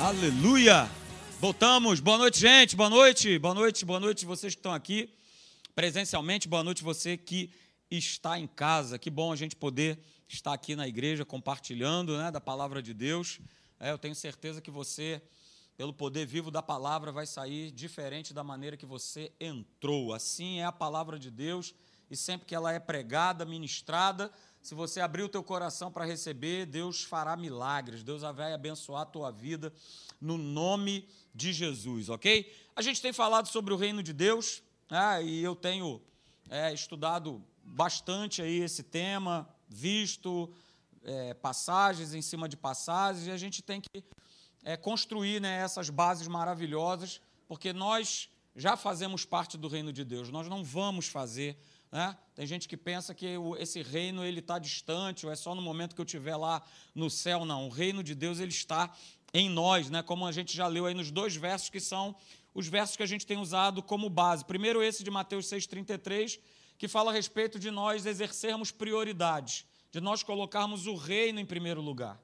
Aleluia! 0.00 0.88
Voltamos. 1.40 1.98
Boa 1.98 2.18
noite, 2.18 2.38
gente. 2.38 2.76
Boa 2.76 2.88
noite. 2.88 3.36
Boa 3.36 3.52
noite. 3.52 3.84
Boa 3.84 3.98
noite 3.98 4.24
vocês 4.24 4.54
que 4.54 4.60
estão 4.60 4.72
aqui 4.72 5.12
presencialmente. 5.74 6.46
Boa 6.46 6.62
noite 6.62 6.84
você 6.84 7.16
que 7.16 7.50
está 7.90 8.38
em 8.38 8.46
casa. 8.46 8.96
Que 8.96 9.10
bom 9.10 9.32
a 9.32 9.36
gente 9.36 9.56
poder 9.56 9.98
estar 10.28 10.52
aqui 10.52 10.76
na 10.76 10.86
igreja 10.86 11.24
compartilhando, 11.24 12.16
né, 12.16 12.30
da 12.30 12.40
palavra 12.40 12.80
de 12.80 12.94
Deus. 12.94 13.40
É, 13.80 13.90
eu 13.90 13.98
tenho 13.98 14.14
certeza 14.14 14.60
que 14.60 14.70
você, 14.70 15.20
pelo 15.76 15.92
poder 15.92 16.24
vivo 16.24 16.48
da 16.48 16.62
palavra, 16.62 17.10
vai 17.10 17.26
sair 17.26 17.72
diferente 17.72 18.32
da 18.32 18.44
maneira 18.44 18.76
que 18.76 18.86
você 18.86 19.32
entrou. 19.40 20.14
Assim 20.14 20.60
é 20.60 20.64
a 20.64 20.72
palavra 20.72 21.18
de 21.18 21.28
Deus 21.28 21.74
e 22.08 22.16
sempre 22.16 22.46
que 22.46 22.54
ela 22.54 22.72
é 22.72 22.78
pregada, 22.78 23.44
ministrada, 23.44 24.30
se 24.62 24.74
você 24.74 25.00
abrir 25.00 25.22
o 25.22 25.28
teu 25.28 25.42
coração 25.42 25.90
para 25.90 26.04
receber, 26.04 26.66
Deus 26.66 27.04
fará 27.04 27.36
milagres, 27.36 28.02
Deus 28.02 28.22
vai 28.22 28.52
abençoar 28.52 29.02
a 29.02 29.06
tua 29.06 29.30
vida 29.30 29.72
no 30.20 30.36
nome 30.36 31.08
de 31.34 31.52
Jesus, 31.52 32.08
ok? 32.08 32.52
A 32.74 32.82
gente 32.82 33.00
tem 33.00 33.12
falado 33.12 33.48
sobre 33.48 33.72
o 33.72 33.76
reino 33.76 34.02
de 34.02 34.12
Deus, 34.12 34.62
né, 34.90 35.22
e 35.24 35.42
eu 35.42 35.54
tenho 35.54 36.02
é, 36.50 36.72
estudado 36.72 37.42
bastante 37.62 38.42
aí 38.42 38.60
esse 38.60 38.82
tema, 38.82 39.48
visto 39.68 40.52
é, 41.04 41.34
passagens 41.34 42.14
em 42.14 42.22
cima 42.22 42.48
de 42.48 42.56
passagens, 42.56 43.26
e 43.26 43.30
a 43.30 43.36
gente 43.36 43.62
tem 43.62 43.80
que 43.80 44.02
é, 44.64 44.76
construir 44.76 45.40
né, 45.40 45.58
essas 45.60 45.90
bases 45.90 46.26
maravilhosas, 46.26 47.20
porque 47.46 47.72
nós 47.72 48.28
já 48.56 48.76
fazemos 48.76 49.24
parte 49.24 49.56
do 49.56 49.68
reino 49.68 49.92
de 49.92 50.04
Deus, 50.04 50.30
nós 50.30 50.48
não 50.48 50.64
vamos 50.64 51.06
fazer 51.06 51.56
né? 51.90 52.16
Tem 52.34 52.46
gente 52.46 52.68
que 52.68 52.76
pensa 52.76 53.14
que 53.14 53.26
esse 53.58 53.82
reino 53.82 54.24
ele 54.24 54.40
está 54.40 54.58
distante, 54.58 55.26
ou 55.26 55.32
é 55.32 55.36
só 55.36 55.54
no 55.54 55.62
momento 55.62 55.94
que 55.94 56.00
eu 56.00 56.04
estiver 56.04 56.36
lá 56.36 56.62
no 56.94 57.08
céu. 57.08 57.44
Não, 57.44 57.66
o 57.66 57.70
reino 57.70 58.02
de 58.02 58.14
Deus 58.14 58.38
ele 58.38 58.52
está 58.52 58.94
em 59.32 59.48
nós, 59.48 59.90
né? 59.90 60.02
como 60.02 60.26
a 60.26 60.32
gente 60.32 60.56
já 60.56 60.66
leu 60.66 60.86
aí 60.86 60.94
nos 60.94 61.10
dois 61.10 61.36
versos 61.36 61.68
que 61.68 61.80
são 61.80 62.14
os 62.54 62.66
versos 62.66 62.96
que 62.96 63.02
a 63.02 63.06
gente 63.06 63.26
tem 63.26 63.38
usado 63.38 63.82
como 63.82 64.08
base. 64.08 64.44
Primeiro, 64.44 64.82
esse 64.82 65.04
de 65.04 65.10
Mateus 65.10 65.46
6,33, 65.46 66.38
que 66.76 66.88
fala 66.88 67.10
a 67.10 67.14
respeito 67.14 67.58
de 67.58 67.70
nós 67.70 68.06
exercermos 68.06 68.70
prioridades, 68.70 69.64
de 69.90 70.00
nós 70.00 70.22
colocarmos 70.22 70.86
o 70.86 70.94
reino 70.94 71.40
em 71.40 71.46
primeiro 71.46 71.80
lugar. 71.80 72.20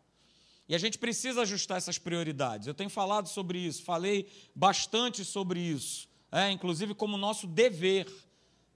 E 0.69 0.75
a 0.75 0.79
gente 0.79 0.99
precisa 0.99 1.43
ajustar 1.43 1.77
essas 1.77 1.99
prioridades. 1.99 2.67
Eu 2.67 2.75
tenho 2.75 2.89
falado 2.89 3.29
sobre 3.29 3.59
isso, 3.59 3.83
falei 3.83 4.27
bastante 4.55 5.25
sobre 5.25 5.61
isso, 5.61 6.09
é, 6.33 6.51
inclusive 6.51 6.95
como 6.95 7.17
nosso 7.17 7.47
dever 7.47 8.07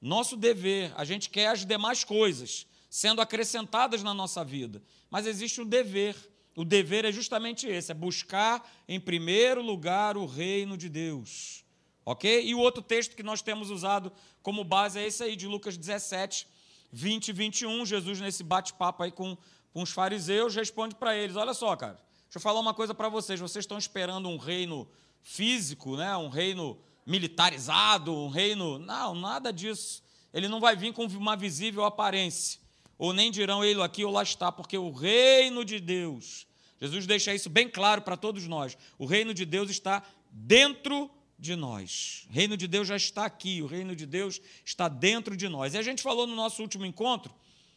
nosso 0.00 0.36
dever, 0.36 0.92
a 0.96 1.04
gente 1.04 1.28
quer 1.28 1.48
as 1.48 1.64
demais 1.64 2.04
coisas 2.04 2.66
sendo 2.88 3.20
acrescentadas 3.20 4.02
na 4.02 4.14
nossa 4.14 4.44
vida, 4.44 4.82
mas 5.10 5.26
existe 5.26 5.60
um 5.60 5.66
dever. 5.66 6.16
O 6.56 6.64
dever 6.64 7.04
é 7.04 7.12
justamente 7.12 7.66
esse: 7.66 7.90
é 7.90 7.94
buscar 7.94 8.68
em 8.88 8.98
primeiro 8.98 9.62
lugar 9.62 10.16
o 10.16 10.26
reino 10.26 10.76
de 10.76 10.88
Deus. 10.88 11.64
Ok? 12.04 12.42
E 12.42 12.54
o 12.54 12.58
outro 12.58 12.82
texto 12.82 13.14
que 13.14 13.22
nós 13.22 13.42
temos 13.42 13.70
usado 13.70 14.10
como 14.42 14.64
base 14.64 14.98
é 14.98 15.06
esse 15.06 15.22
aí, 15.22 15.36
de 15.36 15.46
Lucas 15.46 15.76
17, 15.76 16.48
20 16.90 17.28
e 17.28 17.32
21. 17.32 17.84
Jesus, 17.84 18.20
nesse 18.20 18.42
bate-papo 18.42 19.02
aí 19.02 19.12
com, 19.12 19.36
com 19.72 19.82
os 19.82 19.90
fariseus, 19.90 20.54
responde 20.54 20.94
para 20.94 21.14
eles: 21.14 21.36
Olha 21.36 21.52
só, 21.52 21.76
cara, 21.76 21.94
deixa 22.24 22.36
eu 22.36 22.40
falar 22.40 22.60
uma 22.60 22.72
coisa 22.72 22.94
para 22.94 23.08
vocês. 23.08 23.38
Vocês 23.38 23.64
estão 23.64 23.76
esperando 23.76 24.28
um 24.28 24.38
reino 24.38 24.88
físico, 25.20 25.96
né? 25.96 26.16
um 26.16 26.28
reino 26.28 26.78
militarizado, 27.08 28.14
um 28.14 28.28
reino. 28.28 28.78
Não, 28.78 29.14
nada 29.14 29.50
disso. 29.50 30.02
Ele 30.32 30.46
não 30.46 30.60
vai 30.60 30.76
vir 30.76 30.92
com 30.92 31.06
uma 31.06 31.34
visível 31.34 31.84
aparência. 31.84 32.60
Ou 32.98 33.14
nem 33.14 33.30
dirão 33.30 33.64
ele 33.64 33.80
aqui 33.80 34.04
ou 34.04 34.12
lá 34.12 34.22
está, 34.22 34.52
porque 34.52 34.76
o 34.76 34.90
reino 34.90 35.64
de 35.64 35.80
Deus, 35.80 36.46
Jesus 36.80 37.06
deixa 37.06 37.34
isso 37.34 37.48
bem 37.48 37.68
claro 37.68 38.02
para 38.02 38.16
todos 38.16 38.46
nós. 38.46 38.76
O 38.98 39.06
reino 39.06 39.32
de 39.32 39.46
Deus 39.46 39.70
está 39.70 40.02
dentro 40.30 41.10
de 41.38 41.56
nós. 41.56 42.26
O 42.28 42.32
reino 42.32 42.56
de 42.56 42.68
Deus 42.68 42.86
já 42.86 42.96
está 42.96 43.24
aqui, 43.24 43.62
o 43.62 43.66
reino 43.66 43.96
de 43.96 44.04
Deus 44.04 44.40
está 44.64 44.88
dentro 44.88 45.36
de 45.36 45.48
nós. 45.48 45.74
E 45.74 45.78
a 45.78 45.82
gente 45.82 46.02
falou 46.02 46.26
no 46.26 46.34
nosso 46.34 46.60
último 46.60 46.84
encontro, 46.84 47.32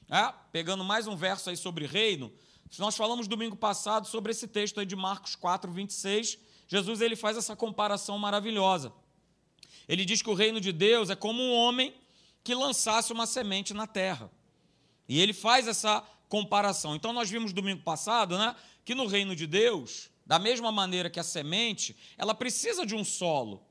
é, 0.10 0.34
pegando 0.52 0.84
mais 0.84 1.08
um 1.08 1.16
verso 1.16 1.50
aí 1.50 1.56
sobre 1.56 1.86
reino, 1.86 2.34
nós 2.80 2.96
falamos 2.96 3.28
domingo 3.28 3.56
passado 3.56 4.08
sobre 4.08 4.32
esse 4.32 4.48
texto 4.48 4.80
aí 4.80 4.86
de 4.86 4.96
Marcos 4.96 5.36
4, 5.36 5.72
26. 5.72 6.38
Jesus 6.68 7.02
ele 7.02 7.16
faz 7.16 7.38
essa 7.38 7.56
comparação 7.56 8.18
maravilhosa. 8.18 8.92
Ele 9.92 10.06
diz 10.06 10.22
que 10.22 10.30
o 10.30 10.34
reino 10.34 10.62
de 10.62 10.72
Deus 10.72 11.10
é 11.10 11.18
como 11.18 11.44
um 11.44 11.54
homem 11.54 11.94
que 12.46 12.56
lançasse 12.56 13.12
uma 13.12 13.26
semente 13.26 13.74
na 13.74 13.86
terra. 13.86 14.32
E 15.06 15.20
ele 15.20 15.34
faz 15.34 15.68
essa 15.68 16.02
comparação. 16.30 16.96
Então 16.96 17.12
nós 17.12 17.30
vimos 17.30 17.52
domingo 17.52 17.84
passado, 17.84 18.38
né, 18.38 18.56
que 18.86 18.96
no 18.96 19.06
reino 19.06 19.36
de 19.36 19.46
Deus, 19.46 20.10
da 20.26 20.40
mesma 20.40 20.72
maneira 20.72 21.10
que 21.10 21.20
a 21.20 21.24
semente, 21.24 21.94
ela 22.18 22.34
precisa 22.34 22.86
de 22.86 22.96
um 22.96 23.04
solo, 23.04 23.62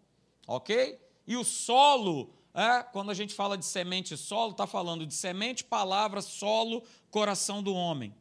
ok? 0.47 1.01
E 1.27 1.39
o 1.39 1.43
solo, 1.43 2.35
é, 2.53 2.83
quando 2.83 3.11
a 3.11 3.15
gente 3.15 3.33
fala 3.33 3.57
de 3.57 3.65
semente 3.65 4.13
e 4.13 4.19
solo, 4.19 4.51
está 4.51 4.67
falando 4.67 5.07
de 5.07 5.15
semente, 5.15 5.65
palavra, 5.65 6.21
solo, 6.21 6.83
coração 7.11 7.63
do 7.63 7.73
homem. 7.73 8.15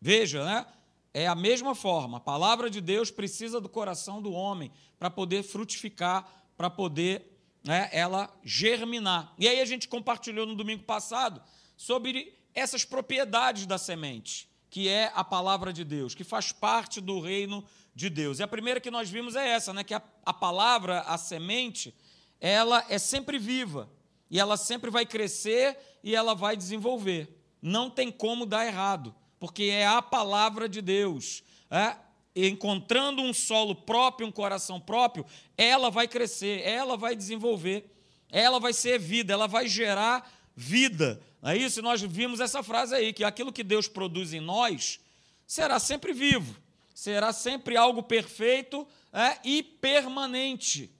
Veja, 0.00 0.44
né? 0.44 0.66
É 1.14 1.28
a 1.28 1.36
mesma 1.36 1.72
forma. 1.76 2.16
A 2.16 2.20
palavra 2.20 2.68
de 2.68 2.80
Deus 2.80 3.12
precisa 3.12 3.60
do 3.60 3.68
coração 3.68 4.20
do 4.20 4.32
homem 4.32 4.72
para 4.98 5.08
poder 5.08 5.44
frutificar 5.44 6.41
para 6.62 6.70
poder 6.70 7.40
né, 7.64 7.88
ela 7.90 8.32
germinar. 8.44 9.34
E 9.36 9.48
aí 9.48 9.60
a 9.60 9.64
gente 9.64 9.88
compartilhou 9.88 10.46
no 10.46 10.54
domingo 10.54 10.84
passado 10.84 11.42
sobre 11.76 12.38
essas 12.54 12.84
propriedades 12.84 13.66
da 13.66 13.76
semente, 13.76 14.48
que 14.70 14.88
é 14.88 15.10
a 15.12 15.24
palavra 15.24 15.72
de 15.72 15.82
Deus, 15.82 16.14
que 16.14 16.22
faz 16.22 16.52
parte 16.52 17.00
do 17.00 17.18
reino 17.18 17.64
de 17.92 18.08
Deus. 18.08 18.38
E 18.38 18.44
a 18.44 18.48
primeira 18.48 18.80
que 18.80 18.92
nós 18.92 19.10
vimos 19.10 19.34
é 19.34 19.48
essa, 19.48 19.72
né, 19.72 19.82
que 19.82 19.92
a, 19.92 20.00
a 20.24 20.32
palavra, 20.32 21.00
a 21.00 21.18
semente, 21.18 21.92
ela 22.40 22.86
é 22.88 22.96
sempre 22.96 23.40
viva 23.40 23.90
e 24.30 24.38
ela 24.38 24.56
sempre 24.56 24.88
vai 24.88 25.04
crescer 25.04 25.76
e 26.00 26.14
ela 26.14 26.32
vai 26.32 26.56
desenvolver. 26.56 27.42
Não 27.60 27.90
tem 27.90 28.08
como 28.08 28.46
dar 28.46 28.64
errado, 28.64 29.12
porque 29.40 29.64
é 29.64 29.84
a 29.84 30.00
palavra 30.00 30.68
de 30.68 30.80
Deus. 30.80 31.42
É? 31.68 31.96
Encontrando 32.34 33.22
um 33.22 33.32
solo 33.32 33.74
próprio, 33.74 34.26
um 34.26 34.32
coração 34.32 34.80
próprio, 34.80 35.24
ela 35.56 35.90
vai 35.90 36.08
crescer, 36.08 36.62
ela 36.66 36.96
vai 36.96 37.14
desenvolver, 37.14 37.90
ela 38.30 38.58
vai 38.58 38.72
ser 38.72 38.98
vida, 38.98 39.32
ela 39.32 39.46
vai 39.46 39.68
gerar 39.68 40.30
vida. 40.56 41.20
É 41.42 41.56
isso? 41.56 41.82
Nós 41.82 42.00
vimos 42.00 42.40
essa 42.40 42.62
frase 42.62 42.94
aí, 42.94 43.12
que 43.12 43.24
aquilo 43.24 43.52
que 43.52 43.62
Deus 43.62 43.88
produz 43.88 44.32
em 44.32 44.40
nós 44.40 45.00
será 45.46 45.78
sempre 45.78 46.12
vivo, 46.12 46.56
será 46.94 47.32
sempre 47.32 47.76
algo 47.76 48.02
perfeito 48.02 48.86
é, 49.12 49.38
e 49.44 49.62
permanente. 49.62 50.90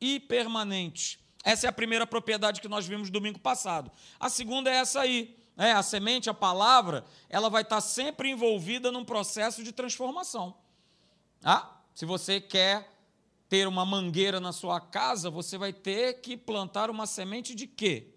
E 0.00 0.20
permanente. 0.20 1.18
Essa 1.42 1.66
é 1.66 1.70
a 1.70 1.72
primeira 1.72 2.06
propriedade 2.06 2.60
que 2.60 2.68
nós 2.68 2.86
vimos 2.86 3.10
domingo 3.10 3.38
passado. 3.38 3.90
A 4.18 4.28
segunda 4.28 4.70
é 4.70 4.76
essa 4.76 5.00
aí. 5.00 5.36
É, 5.56 5.72
a 5.72 5.82
semente, 5.82 6.28
a 6.28 6.34
palavra, 6.34 7.04
ela 7.28 7.48
vai 7.48 7.62
estar 7.62 7.80
sempre 7.80 8.30
envolvida 8.30 8.90
num 8.90 9.04
processo 9.04 9.62
de 9.62 9.70
transformação. 9.70 10.54
Ah, 11.44 11.78
se 11.94 12.06
você 12.06 12.40
quer 12.40 12.90
ter 13.50 13.68
uma 13.68 13.84
mangueira 13.84 14.40
na 14.40 14.50
sua 14.50 14.80
casa, 14.80 15.28
você 15.28 15.58
vai 15.58 15.74
ter 15.74 16.22
que 16.22 16.38
plantar 16.38 16.88
uma 16.88 17.06
semente 17.06 17.54
de 17.54 17.66
quê? 17.66 18.14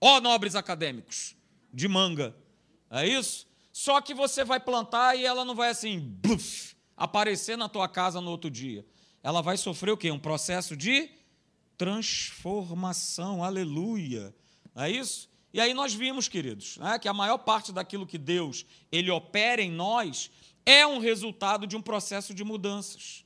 Ó, 0.00 0.16
oh, 0.16 0.20
nobres 0.20 0.56
acadêmicos, 0.56 1.36
de 1.72 1.86
manga. 1.86 2.36
É 2.90 3.06
isso? 3.06 3.46
Só 3.72 4.00
que 4.00 4.12
você 4.12 4.44
vai 4.44 4.58
plantar 4.58 5.14
e 5.14 5.24
ela 5.24 5.44
não 5.44 5.54
vai 5.54 5.70
assim, 5.70 6.00
bluf, 6.00 6.74
aparecer 6.96 7.56
na 7.56 7.68
tua 7.68 7.88
casa 7.88 8.20
no 8.20 8.32
outro 8.32 8.50
dia. 8.50 8.84
Ela 9.22 9.40
vai 9.40 9.56
sofrer 9.56 9.92
o 9.92 9.96
quê? 9.96 10.10
Um 10.10 10.18
processo 10.18 10.76
de 10.76 11.08
transformação. 11.78 13.44
Aleluia. 13.44 14.34
É 14.74 14.90
isso? 14.90 15.30
E 15.52 15.60
aí 15.60 15.72
nós 15.72 15.94
vimos, 15.94 16.28
queridos, 16.28 16.76
né, 16.78 16.98
que 16.98 17.08
a 17.08 17.14
maior 17.14 17.38
parte 17.38 17.72
daquilo 17.72 18.06
que 18.06 18.18
Deus 18.18 18.66
ele 18.90 19.10
opera 19.10 19.62
em 19.62 19.70
nós 19.70 20.30
é 20.66 20.84
um 20.84 20.98
resultado 20.98 21.66
de 21.66 21.76
um 21.76 21.80
processo 21.80 22.34
de 22.34 22.42
mudanças. 22.42 23.24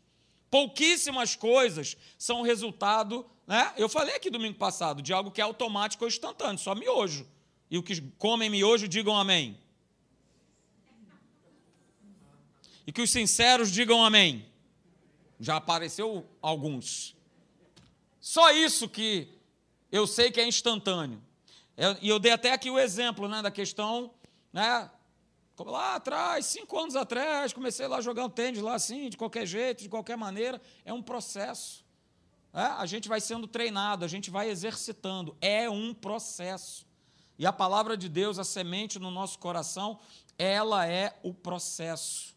Pouquíssimas 0.51 1.35
coisas 1.35 1.97
são 2.19 2.43
resultado, 2.43 3.25
né? 3.47 3.73
Eu 3.79 3.89
falei 3.89 4.15
aqui 4.15 4.29
domingo 4.29 4.59
passado 4.59 5.01
de 5.01 5.13
algo 5.13 5.31
que 5.31 5.41
é 5.41 5.45
automático 5.45 6.05
ou 6.05 6.09
instantâneo, 6.09 6.59
só 6.59 6.75
miojo. 6.75 7.27
E 7.71 7.79
o 7.79 7.83
que 7.83 8.01
comem 8.19 8.51
miojo 8.51 8.87
digam 8.87 9.17
amém. 9.17 9.59
E 12.87 12.93
que 12.93 13.01
os 13.01 13.11
sinceros 13.11 13.71
digam 13.73 14.05
amém. 14.05 14.45
Já 15.39 15.57
apareceu 15.57 16.29
alguns. 16.43 17.17
Só 18.21 18.51
isso 18.53 18.89
que 18.89 19.29
eu 19.91 20.07
sei 20.07 20.31
que 20.31 20.41
é 20.41 20.47
instantâneo. 20.47 21.23
E 22.03 22.09
eu 22.09 22.19
dei 22.19 22.33
até 22.33 22.53
aqui 22.53 22.69
o 22.69 22.79
exemplo 22.79 23.27
né, 23.27 23.41
da 23.41 23.51
questão 23.51 24.13
né, 24.53 24.91
lá 25.69 25.97
atrás, 25.97 26.47
cinco 26.47 26.79
anos 26.79 26.97
atrás, 26.97 27.53
comecei 27.53 27.87
lá 27.87 28.01
jogando 28.01 28.33
tênis 28.33 28.61
lá 28.61 28.75
assim, 28.75 29.09
de 29.09 29.17
qualquer 29.17 29.47
jeito, 29.47 29.83
de 29.83 29.89
qualquer 29.89 30.17
maneira. 30.17 30.61
É 30.85 30.93
um 30.93 31.03
processo. 31.03 31.85
É? 32.53 32.63
A 32.63 32.87
gente 32.87 33.09
vai 33.09 33.21
sendo 33.21 33.47
treinado, 33.47 34.05
a 34.05 34.09
gente 34.09 34.31
vai 34.31 34.49
exercitando. 34.49 35.37
É 35.41 35.69
um 35.69 35.95
processo. 35.95 36.87
E 37.39 37.47
a 37.47 37.53
palavra 37.53 37.97
de 37.97 38.09
Deus, 38.09 38.39
a 38.39 38.45
semente 38.45 38.99
no 38.99 39.11
nosso 39.11 39.39
coração, 39.39 39.99
ela 40.39 40.87
é 40.87 41.19
o 41.23 41.33
processo. 41.33 42.30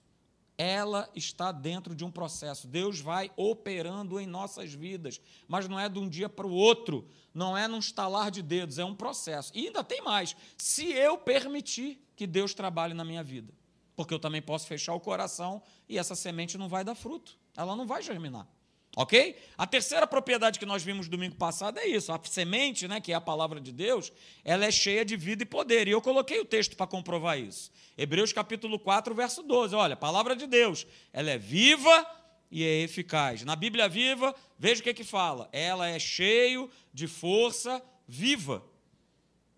Ela 0.63 1.09
está 1.13 1.51
dentro 1.51 1.93
de 1.93 2.05
um 2.05 2.11
processo. 2.11 2.67
Deus 2.67 2.99
vai 2.99 3.29
operando 3.35 4.19
em 4.19 4.25
nossas 4.25 4.73
vidas, 4.73 5.19
mas 5.47 5.67
não 5.67 5.79
é 5.79 5.89
de 5.89 5.99
um 5.99 6.07
dia 6.07 6.29
para 6.29 6.47
o 6.47 6.53
outro, 6.53 7.07
não 7.33 7.57
é 7.57 7.67
num 7.67 7.79
estalar 7.79 8.31
de 8.31 8.41
dedos, 8.41 8.79
é 8.79 8.85
um 8.85 8.95
processo. 8.95 9.51
E 9.53 9.67
ainda 9.67 9.83
tem 9.83 10.01
mais: 10.01 10.35
se 10.57 10.91
eu 10.91 11.17
permitir 11.17 12.01
que 12.15 12.25
Deus 12.25 12.53
trabalhe 12.53 12.93
na 12.93 13.03
minha 13.03 13.23
vida, 13.23 13.53
porque 13.95 14.13
eu 14.13 14.19
também 14.19 14.41
posso 14.41 14.65
fechar 14.65 14.93
o 14.93 14.99
coração 14.99 15.61
e 15.87 15.97
essa 15.97 16.15
semente 16.15 16.57
não 16.57 16.69
vai 16.69 16.83
dar 16.83 16.95
fruto, 16.95 17.37
ela 17.55 17.75
não 17.75 17.85
vai 17.85 18.01
germinar. 18.01 18.47
Ok? 18.95 19.35
A 19.57 19.65
terceira 19.65 20.05
propriedade 20.05 20.59
que 20.59 20.65
nós 20.65 20.83
vimos 20.83 21.07
domingo 21.07 21.35
passado 21.35 21.79
é 21.79 21.87
isso. 21.87 22.11
A 22.11 22.19
semente, 22.23 22.87
né, 22.87 23.01
que 23.01 23.11
é 23.11 23.15
a 23.15 23.21
palavra 23.21 23.59
de 23.59 23.71
Deus, 23.71 24.13
ela 24.43 24.65
é 24.65 24.71
cheia 24.71 25.03
de 25.03 25.17
vida 25.17 25.41
e 25.41 25.45
poder. 25.45 25.87
E 25.87 25.91
eu 25.91 26.01
coloquei 26.01 26.39
o 26.39 26.45
texto 26.45 26.75
para 26.75 26.85
comprovar 26.85 27.39
isso. 27.39 27.71
Hebreus 27.97 28.31
capítulo 28.31 28.77
4, 28.77 29.15
verso 29.15 29.41
12. 29.41 29.73
Olha, 29.73 29.93
a 29.93 29.97
palavra 29.97 30.35
de 30.35 30.45
Deus, 30.45 30.85
ela 31.11 31.31
é 31.31 31.37
viva 31.39 32.05
e 32.51 32.63
é 32.63 32.81
eficaz. 32.81 33.43
Na 33.43 33.55
Bíblia 33.55 33.89
viva, 33.89 34.35
veja 34.59 34.81
o 34.81 34.83
que, 34.83 34.93
que 34.93 35.03
fala. 35.03 35.49
Ela 35.51 35.89
é 35.89 35.97
cheio 35.97 36.69
de 36.93 37.07
força 37.07 37.81
viva. 38.07 38.63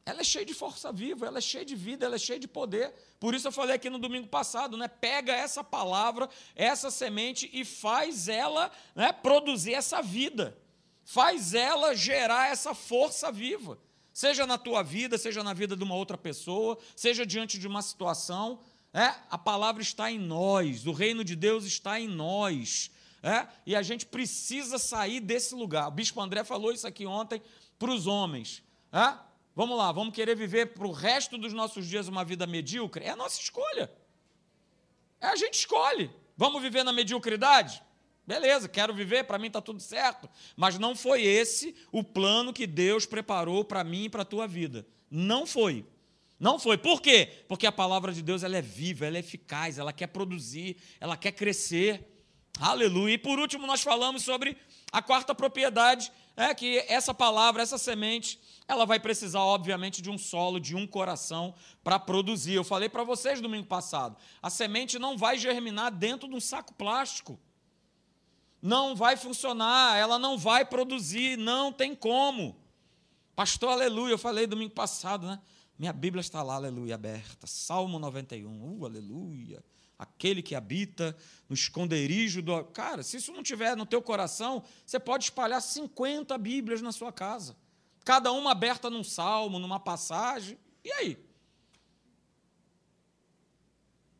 Ela 0.06 0.22
é 0.22 0.24
cheia 0.24 0.46
de 0.46 0.54
força 0.54 0.92
viva, 0.92 1.25
ela 1.25 1.40
é 1.40 1.42
cheia 1.42 1.66
de 1.66 1.75
vida, 1.75 2.06
ela 2.06 2.16
é 2.16 2.19
cheia 2.19 2.40
de 2.40 2.48
poder. 2.48 2.94
Por 3.19 3.34
isso 3.34 3.48
eu 3.48 3.52
falei 3.52 3.75
aqui 3.75 3.90
no 3.90 3.98
domingo 3.98 4.28
passado, 4.28 4.78
né? 4.78 4.88
Pega 4.88 5.34
essa 5.34 5.63
palavra, 5.63 6.30
essa 6.56 6.92
semente 6.92 7.50
e 7.52 7.66
faz 7.66 8.28
ela 8.28 8.72
né, 8.94 9.12
produzir 9.12 9.74
essa 9.74 10.04
vida. 10.04 10.56
Faz 11.04 11.56
ela 11.56 11.96
gerar 11.96 12.52
essa 12.52 12.75
força 12.75 13.31
viva. 13.31 13.80
Seja 14.13 14.46
na 14.46 14.60
tua 14.60 14.84
vida, 14.84 15.18
seja 15.18 15.44
na 15.44 15.54
vida 15.54 15.75
de 15.75 15.84
uma 15.84 15.96
outra 15.96 16.18
pessoa, 16.18 16.78
seja 16.96 17.25
diante 17.25 17.57
de 17.57 17.68
uma 17.68 17.81
situação. 17.81 18.60
É, 18.94 19.13
a 19.30 19.40
palavra 19.40 19.81
está 19.81 20.12
em 20.12 20.19
nós, 20.19 20.86
o 20.86 20.92
reino 20.92 21.24
de 21.24 21.36
Deus 21.36 21.66
está 21.66 22.00
em 22.00 22.07
nós. 22.07 22.92
É, 23.24 23.48
e 23.66 23.75
a 23.75 23.81
gente 23.81 24.06
precisa 24.06 24.78
sair 24.78 25.19
desse 25.19 25.56
lugar. 25.56 25.88
O 25.88 25.92
bispo 25.92 26.22
André 26.22 26.44
falou 26.44 26.72
isso 26.72 26.86
aqui 26.86 27.07
ontem 27.07 27.42
para 27.80 27.90
os 27.90 28.06
homens. 28.06 28.62
É? 28.94 29.18
Vamos 29.56 29.78
lá, 29.78 29.92
vamos 29.92 30.13
querer 30.13 30.36
viver 30.36 30.74
para 30.74 30.86
o 30.86 30.92
resto 30.92 31.38
dos 31.38 31.54
nossos 31.54 31.88
dias 31.88 32.10
uma 32.10 32.25
vida 32.25 32.46
medíocre? 32.46 33.06
É 33.06 33.12
a 33.12 33.16
nossa 33.16 33.40
escolha. 33.40 33.90
É 35.22 35.28
a 35.28 35.36
gente 35.36 35.54
escolhe. 35.54 36.12
Vamos 36.36 36.62
viver 36.62 36.84
na 36.84 36.92
mediocridade? 36.92 37.81
Beleza, 38.28 38.68
quero 38.68 38.94
viver, 38.94 39.24
para 39.24 39.38
mim 39.38 39.48
está 39.48 39.62
tudo 39.62 39.80
certo. 39.80 40.30
Mas 40.57 40.78
não 40.78 40.96
foi 40.96 41.22
esse 41.22 41.74
o 41.92 42.04
plano 42.04 42.52
que 42.52 42.68
Deus 42.68 43.06
preparou 43.06 43.63
para 43.63 43.84
mim 43.84 44.06
e 44.06 44.10
para 44.10 44.24
a 44.24 44.25
tua 44.25 44.48
vida. 44.48 44.86
Não 45.10 45.46
foi. 45.46 45.86
Não 46.38 46.60
foi. 46.60 46.78
Por 46.78 47.02
quê? 47.02 47.46
Porque 47.48 47.66
a 47.66 47.72
palavra 47.72 48.12
de 48.12 48.22
Deus 48.22 48.44
ela 48.44 48.57
é 48.57 48.62
viva, 48.62 49.06
ela 49.06 49.16
é 49.16 49.19
eficaz, 49.19 49.78
ela 49.78 49.94
quer 49.94 50.07
produzir, 50.07 50.75
ela 51.00 51.16
quer 51.16 51.31
crescer. 51.31 52.12
Aleluia. 52.60 53.13
E 53.13 53.18
por 53.18 53.40
último, 53.40 53.66
nós 53.66 53.81
falamos 53.81 54.24
sobre 54.24 54.57
a 54.92 55.02
quarta 55.02 55.34
propriedade, 55.34 56.12
é 56.36 56.54
que 56.54 56.80
essa 56.88 57.14
palavra, 57.14 57.64
essa 57.64 57.78
semente, 57.78 58.40
ela 58.68 58.86
vai 58.86 59.00
precisar, 59.00 59.42
obviamente, 59.42 60.02
de 60.02 60.10
um 60.10 60.18
solo, 60.18 60.60
de 60.60 60.76
um 60.76 60.86
coração 60.86 61.54
para 61.84 62.00
produzir. 62.00 62.54
Eu 62.54 62.64
falei 62.64 62.90
para 62.90 63.04
vocês 63.04 63.40
domingo 63.40 63.68
passado: 63.68 64.18
a 64.42 64.50
semente 64.50 65.00
não 65.00 65.18
vai 65.18 65.38
germinar 65.38 65.92
dentro 65.92 66.28
de 66.28 66.36
um 66.36 66.42
saco 66.42 66.74
plástico. 66.74 67.40
Não 68.62 68.96
vai 68.96 69.16
funcionar, 69.16 69.96
ela 69.98 70.18
não 70.18 70.38
vai 70.38 70.66
produzir, 70.66 71.38
não 71.38 71.72
tem 71.72 71.94
como. 71.94 72.58
Pastor, 73.36 73.70
aleluia, 73.70 74.14
eu 74.14 74.18
falei 74.18 74.48
domingo 74.48 74.74
passado, 74.74 75.28
né? 75.28 75.40
Minha 75.78 75.94
Bíblia 75.94 76.22
está 76.22 76.42
lá, 76.42 76.56
aleluia, 76.56 76.96
aberta. 76.96 77.46
Salmo 77.46 78.00
91, 78.00 78.80
uh, 78.80 78.86
aleluia. 78.86 79.64
Aquele 79.97 80.42
que 80.42 80.56
habita 80.56 81.15
no 81.47 81.53
esconderijo 81.53 82.42
do. 82.42 82.63
Cara, 82.65 83.01
se 83.03 83.18
isso 83.18 83.31
não 83.31 83.42
tiver 83.42 83.75
no 83.77 83.86
teu 83.86 84.01
coração, 84.01 84.63
você 84.86 85.00
pode 85.00 85.25
espalhar 85.25 85.62
50 85.62 86.38
Bíblias 86.38 86.81
na 86.81 86.92
sua 86.92 87.12
casa 87.12 87.56
cada 88.06 88.31
uma 88.31 88.51
aberta 88.51 88.88
num 88.89 89.03
salmo, 89.03 89.57
numa 89.57 89.80
passagem. 89.80 90.59
E 90.83 90.92
aí? 90.94 91.18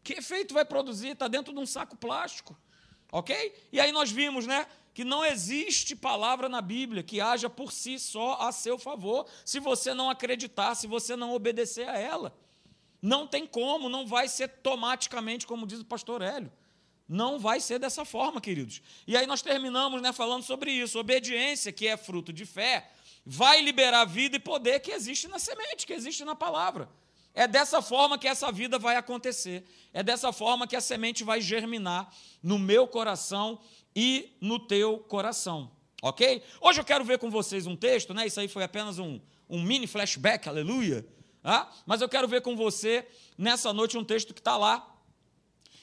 Que 0.04 0.14
efeito 0.14 0.56
vai 0.56 0.66
produzir? 0.66 1.10
Está 1.10 1.28
dentro 1.28 1.54
de 1.54 1.60
um 1.60 1.66
saco 1.68 1.96
plástico. 1.96 2.58
Ok? 3.12 3.56
E 3.72 3.80
aí 3.80 3.92
nós 3.92 4.12
vimos, 4.12 4.48
né? 4.48 4.66
Que 4.94 5.04
não 5.04 5.24
existe 5.24 5.96
palavra 5.96 6.50
na 6.50 6.62
Bíblia 6.62 7.04
que 7.04 7.22
haja 7.22 7.50
por 7.50 7.72
si 7.72 8.00
só 8.00 8.42
a 8.42 8.52
seu 8.52 8.80
favor, 8.80 9.28
se 9.46 9.60
você 9.60 9.94
não 9.94 10.10
acreditar, 10.10 10.74
se 10.74 10.88
você 10.88 11.16
não 11.16 11.34
obedecer 11.34 11.88
a 11.88 11.98
ela. 11.98 12.36
Não 13.06 13.28
tem 13.28 13.46
como, 13.46 13.88
não 13.88 14.08
vai 14.08 14.28
ser 14.28 14.46
automaticamente, 14.46 15.46
como 15.46 15.68
diz 15.68 15.80
o 15.80 15.86
pastor 15.86 16.24
Hélio. 16.24 16.52
Não 17.08 17.38
vai 17.38 17.60
ser 17.60 17.78
dessa 17.78 18.04
forma, 18.04 18.42
queridos. 18.42 18.82
E 19.06 19.16
aí 19.16 19.28
nós 19.28 19.44
terminamos 19.44 20.02
né, 20.02 20.12
falando 20.12 20.42
sobre 20.42 20.72
isso. 20.72 20.98
Obediência, 20.98 21.72
que 21.72 21.86
é 21.86 21.96
fruto 21.98 22.34
de 22.34 22.48
fé, 22.48 22.90
vai 23.24 23.62
liberar 23.62 24.06
vida 24.06 24.38
e 24.38 24.40
poder 24.40 24.80
que 24.80 24.92
existe 24.92 25.28
na 25.28 25.38
semente, 25.38 25.86
que 25.86 25.94
existe 25.94 26.26
na 26.26 26.34
palavra. 26.34 26.90
É 27.36 27.48
dessa 27.48 27.80
forma 27.80 28.18
que 28.18 28.28
essa 28.28 28.52
vida 28.52 28.80
vai 28.80 28.96
acontecer. 28.96 29.64
É 29.94 30.02
dessa 30.02 30.34
forma 30.34 30.66
que 30.66 30.76
a 30.76 30.82
semente 30.82 31.24
vai 31.24 31.40
germinar 31.40 32.12
no 32.42 32.58
meu 32.58 32.88
coração 32.88 33.60
e 33.96 34.36
no 34.42 34.58
teu 34.58 34.98
coração. 34.98 35.70
Ok? 36.02 36.42
Hoje 36.60 36.82
eu 36.82 36.84
quero 36.84 37.06
ver 37.06 37.20
com 37.20 37.30
vocês 37.30 37.68
um 37.68 37.76
texto, 37.76 38.16
né? 38.16 38.26
Isso 38.26 38.40
aí 38.40 38.48
foi 38.48 38.64
apenas 38.64 38.98
um, 38.98 39.22
um 39.48 39.62
mini 39.62 39.86
flashback, 39.86 40.50
aleluia. 40.50 41.06
Ah? 41.48 41.72
Mas 41.86 42.02
eu 42.02 42.10
quero 42.10 42.28
ver 42.28 42.42
com 42.42 42.56
você 42.56 43.08
nessa 43.38 43.72
noite 43.72 44.00
um 44.00 44.04
texto 44.04 44.34
que 44.34 44.40
está 44.40 44.58
lá. 44.58 44.92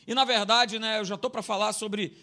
E 0.05 0.13
na 0.13 0.25
verdade, 0.25 0.81
né, 0.81 0.99
eu 0.99 1.05
já 1.05 1.15
estou 1.15 1.31
para 1.31 1.41
falar 1.41 1.73
sobre 1.73 2.19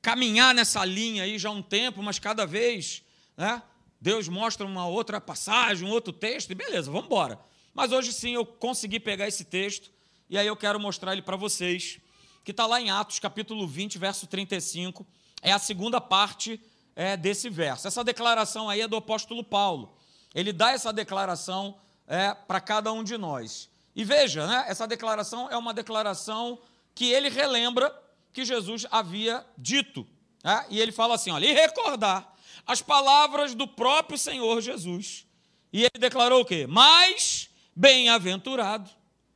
caminhar 0.00 0.54
nessa 0.54 0.84
linha 0.84 1.24
aí 1.24 1.36
já 1.36 1.48
há 1.48 1.52
um 1.52 1.60
tempo, 1.60 2.00
mas 2.00 2.20
cada 2.20 2.46
vez 2.46 3.02
né, 3.36 3.60
Deus 4.00 4.28
mostra 4.28 4.64
uma 4.64 4.86
outra 4.86 5.20
passagem, 5.20 5.88
um 5.88 5.90
outro 5.90 6.12
texto, 6.12 6.52
e 6.52 6.54
beleza, 6.54 6.88
vamos 6.88 7.06
embora. 7.06 7.40
Mas 7.74 7.90
hoje 7.90 8.12
sim 8.12 8.34
eu 8.34 8.46
consegui 8.46 9.00
pegar 9.00 9.26
esse 9.26 9.44
texto, 9.44 9.90
e 10.30 10.38
aí 10.38 10.46
eu 10.46 10.56
quero 10.56 10.78
mostrar 10.78 11.12
ele 11.12 11.22
para 11.22 11.36
vocês, 11.36 11.98
que 12.44 12.52
está 12.52 12.66
lá 12.66 12.80
em 12.80 12.88
Atos, 12.88 13.18
capítulo 13.18 13.66
20, 13.66 13.98
verso 13.98 14.28
35, 14.28 15.04
é 15.42 15.50
a 15.50 15.58
segunda 15.58 16.00
parte 16.00 16.60
é, 16.94 17.16
desse 17.16 17.50
verso. 17.50 17.88
Essa 17.88 18.04
declaração 18.04 18.70
aí 18.70 18.80
é 18.80 18.86
do 18.86 18.94
apóstolo 18.94 19.42
Paulo. 19.42 19.98
Ele 20.32 20.52
dá 20.52 20.70
essa 20.70 20.92
declaração 20.92 21.76
é, 22.06 22.34
para 22.34 22.60
cada 22.60 22.92
um 22.92 23.02
de 23.02 23.16
nós. 23.16 23.68
E 23.94 24.04
veja, 24.04 24.46
né, 24.46 24.64
essa 24.68 24.86
declaração 24.86 25.50
é 25.50 25.56
uma 25.56 25.72
declaração 25.72 26.58
que 26.94 27.10
ele 27.10 27.28
relembra 27.28 27.94
que 28.32 28.44
Jesus 28.44 28.86
havia 28.90 29.44
dito. 29.56 30.06
Né? 30.44 30.66
E 30.68 30.80
ele 30.80 30.92
fala 30.92 31.14
assim: 31.14 31.30
olha, 31.30 31.46
e 31.46 31.52
recordar 31.52 32.34
as 32.66 32.82
palavras 32.82 33.54
do 33.54 33.66
próprio 33.66 34.18
Senhor 34.18 34.60
Jesus. 34.60 35.26
E 35.72 35.82
ele 35.82 35.98
declarou 35.98 36.40
o 36.40 36.44
quê? 36.44 36.66
Mais 36.66 37.48
bem-aventurado 37.74 38.90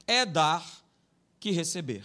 é 0.06 0.26
dar 0.26 0.64
que 1.38 1.50
receber. 1.50 2.04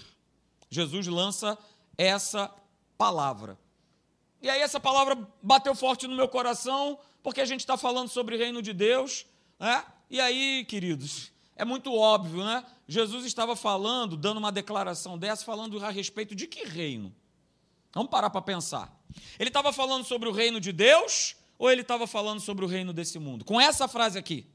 Jesus 0.69 1.07
lança 1.07 1.57
essa 1.97 2.53
palavra. 2.97 3.57
E 4.41 4.49
aí 4.49 4.61
essa 4.61 4.79
palavra 4.79 5.17
bateu 5.41 5.73
forte 5.73 6.07
no 6.07 6.15
meu 6.15 6.27
coração, 6.27 6.99
porque 7.23 7.41
a 7.41 7.45
gente 7.45 7.61
está 7.61 7.77
falando 7.77 8.09
sobre 8.09 8.35
o 8.35 8.37
reino 8.37 8.61
de 8.61 8.73
Deus, 8.73 9.25
né? 9.59 9.83
E 10.09 10.19
aí, 10.19 10.65
queridos, 10.65 11.31
é 11.55 11.65
muito 11.65 11.93
óbvio, 11.93 12.43
né? 12.43 12.63
Jesus 12.87 13.25
estava 13.25 13.55
falando, 13.55 14.15
dando 14.15 14.37
uma 14.37 14.51
declaração 14.51 15.17
dessa, 15.17 15.43
falando 15.43 15.83
a 15.83 15.89
respeito 15.89 16.35
de 16.35 16.47
que 16.47 16.65
reino? 16.65 17.13
Vamos 17.93 18.11
parar 18.11 18.29
para 18.29 18.41
pensar. 18.41 18.93
Ele 19.39 19.49
estava 19.49 19.71
falando 19.71 20.03
sobre 20.03 20.27
o 20.27 20.31
reino 20.31 20.59
de 20.59 20.71
Deus 20.71 21.35
ou 21.57 21.71
ele 21.71 21.81
estava 21.81 22.05
falando 22.05 22.41
sobre 22.41 22.65
o 22.65 22.67
reino 22.67 22.91
desse 22.91 23.17
mundo? 23.17 23.45
Com 23.45 23.59
essa 23.59 23.87
frase 23.87 24.19
aqui. 24.19 24.45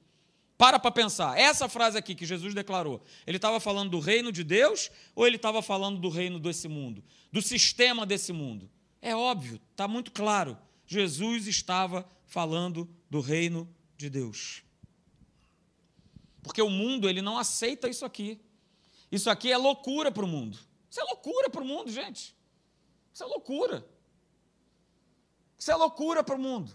Para 0.59 0.79
para 0.79 0.91
pensar. 0.91 1.39
Essa 1.39 1.71
frase 1.71 1.97
aqui 1.97 2.15
que 2.15 2.27
Jesus 2.27 2.53
declarou, 2.53 3.03
ele 3.27 3.39
estava 3.39 3.59
falando 3.59 3.91
do 3.91 3.99
reino 3.99 4.31
de 4.31 4.45
Deus 4.45 4.91
ou 5.15 5.27
ele 5.27 5.37
estava 5.37 5.63
falando 5.63 5.99
do 5.99 6.11
reino 6.11 6.39
desse 6.39 6.69
mundo? 6.69 7.03
Do 7.33 7.41
sistema 7.41 8.05
desse 8.05 8.31
mundo? 8.31 8.71
É 9.01 9.17
óbvio, 9.17 9.59
está 9.71 9.89
muito 9.89 10.13
claro. 10.13 10.59
Jesus 10.87 11.47
estava 11.47 12.07
falando 12.27 12.87
do 13.09 13.23
reino 13.23 13.67
de 13.97 14.11
Deus. 14.11 14.63
Porque 16.43 16.63
o 16.63 16.71
mundo, 16.71 17.09
ele 17.09 17.23
não 17.23 17.39
aceita 17.39 17.89
isso 17.89 18.05
aqui. 18.05 18.41
Isso 19.11 19.29
aqui 19.29 19.51
é 19.51 19.57
loucura 19.57 20.11
para 20.11 20.25
o 20.25 20.29
mundo. 20.29 20.59
Isso 20.89 21.01
é 21.01 21.05
loucura 21.05 21.51
para 21.51 21.63
o 21.63 21.65
mundo, 21.65 21.91
gente. 21.91 22.35
Isso 23.13 23.23
é 23.23 23.27
loucura. 23.27 23.87
Isso 25.59 25.71
é 25.71 25.77
loucura 25.77 26.25
para 26.25 26.37
o 26.37 26.39
mundo. 26.39 26.75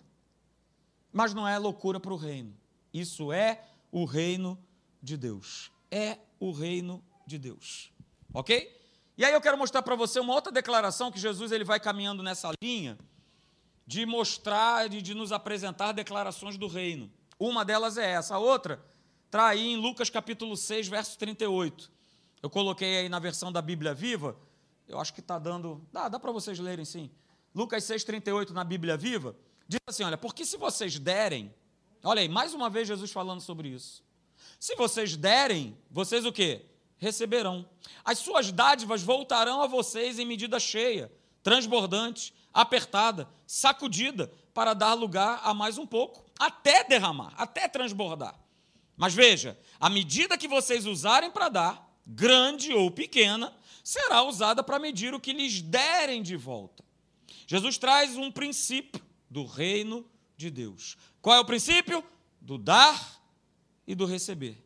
Mas 1.12 1.34
não 1.34 1.48
é 1.48 1.58
loucura 1.58 2.00
para 2.00 2.14
o 2.14 2.18
reino. 2.18 2.56
Isso 2.94 3.32
é 3.32 3.66
o 3.92 4.06
reino 4.06 4.60
de 5.02 5.18
Deus. 5.18 5.72
É 5.90 6.18
o 6.40 6.52
reino 6.52 7.04
de 7.26 7.38
Deus. 7.38 7.92
Ok? 8.34 8.76
E 9.18 9.24
aí 9.24 9.34
eu 9.34 9.42
quero 9.42 9.58
mostrar 9.58 9.82
para 9.82 9.96
você 9.96 10.20
uma 10.20 10.34
outra 10.34 10.52
declaração 10.52 11.12
que 11.12 11.20
Jesus 11.20 11.52
ele 11.52 11.64
vai 11.64 11.80
caminhando 11.80 12.22
nessa 12.22 12.52
linha 12.62 12.98
de 13.88 14.06
mostrar 14.06 14.92
e 14.92 15.02
de 15.02 15.14
nos 15.14 15.32
apresentar 15.32 15.92
declarações 15.94 16.58
do 16.58 16.68
reino. 16.68 17.12
Uma 17.40 17.64
delas 17.64 17.98
é 17.98 18.12
essa. 18.12 18.36
A 18.36 18.40
outra 18.40 18.84
está 19.26 19.48
aí 19.48 19.74
em 19.74 19.78
Lucas 19.78 20.10
capítulo 20.10 20.56
6, 20.56 20.88
verso 20.88 21.18
38. 21.18 21.92
Eu 22.42 22.50
coloquei 22.50 23.00
aí 23.00 23.10
na 23.10 23.20
versão 23.20 23.52
da 23.52 23.62
Bíblia 23.62 23.94
Viva 23.94 24.38
Eu 24.88 25.00
acho 25.00 25.14
que 25.14 25.20
está 25.20 25.40
dando. 25.40 25.86
Dá, 25.92 26.08
dá 26.08 26.20
para 26.20 26.32
vocês 26.32 26.60
lerem 26.60 26.86
sim. 26.86 27.10
Lucas 27.54 27.84
6,38 27.86 28.52
na 28.52 28.64
Bíblia 28.64 28.96
Viva. 28.96 29.36
Diz 29.68 29.80
assim: 29.88 30.04
olha, 30.04 30.18
porque 30.18 30.46
se 30.46 30.58
vocês 30.58 31.00
derem. 31.00 31.54
Olha 32.04 32.22
aí, 32.22 32.30
mais 32.30 32.54
uma 32.54 32.70
vez 32.70 32.88
Jesus 32.88 33.12
falando 33.12 33.42
sobre 33.42 33.70
isso. 33.70 34.04
Se 34.60 34.76
vocês 34.76 35.18
derem, 35.18 35.76
vocês 35.90 36.24
o 36.24 36.32
quê? 36.32 36.66
Receberão. 36.98 37.68
As 38.04 38.20
suas 38.20 38.52
dádivas 38.52 39.02
voltarão 39.02 39.62
a 39.62 39.68
vocês 39.68 40.20
em 40.20 40.26
medida 40.26 40.60
cheia, 40.60 41.12
transbordante, 41.42 42.32
apertada, 42.54 43.28
sacudida, 43.48 44.32
para 44.54 44.74
dar 44.74 44.94
lugar 44.94 45.42
a 45.44 45.54
mais 45.54 45.78
um 45.78 45.86
pouco, 45.86 46.24
até 46.40 46.84
derramar, 46.84 47.34
até 47.36 47.68
transbordar. 47.68 48.40
Mas 48.98 49.14
veja, 49.14 49.60
a 49.80 49.90
medida 49.90 50.38
que 50.38 50.48
vocês 50.48 50.86
usarem 50.86 51.30
para 51.30 51.50
dar, 51.50 52.00
grande 52.06 52.74
ou 52.74 52.90
pequena, 52.90 53.54
será 53.84 54.24
usada 54.24 54.64
para 54.64 54.80
medir 54.80 55.14
o 55.14 55.20
que 55.20 55.34
lhes 55.34 55.62
derem 55.62 56.24
de 56.24 56.36
volta. 56.36 56.84
Jesus 57.48 57.78
traz 57.78 58.16
um 58.16 58.32
princípio 58.32 59.02
do 59.30 59.46
reino 59.46 60.10
de 60.38 60.50
Deus. 60.50 60.98
Qual 61.22 61.36
é 61.36 61.40
o 61.40 61.46
princípio? 61.46 62.04
Do 62.42 62.58
dar 62.58 63.22
e 63.86 63.94
do 63.94 64.06
receber. 64.06 64.64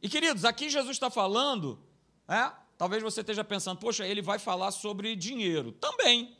E 0.00 0.08
queridos, 0.08 0.44
aqui 0.44 0.68
Jesus 0.68 0.96
está 0.96 1.10
falando, 1.10 1.80
é? 2.28 2.52
talvez 2.76 3.02
você 3.02 3.20
esteja 3.20 3.42
pensando, 3.42 3.78
poxa, 3.78 4.06
ele 4.06 4.22
vai 4.22 4.38
falar 4.38 4.70
sobre 4.70 5.16
dinheiro. 5.16 5.72
Também. 5.72 6.36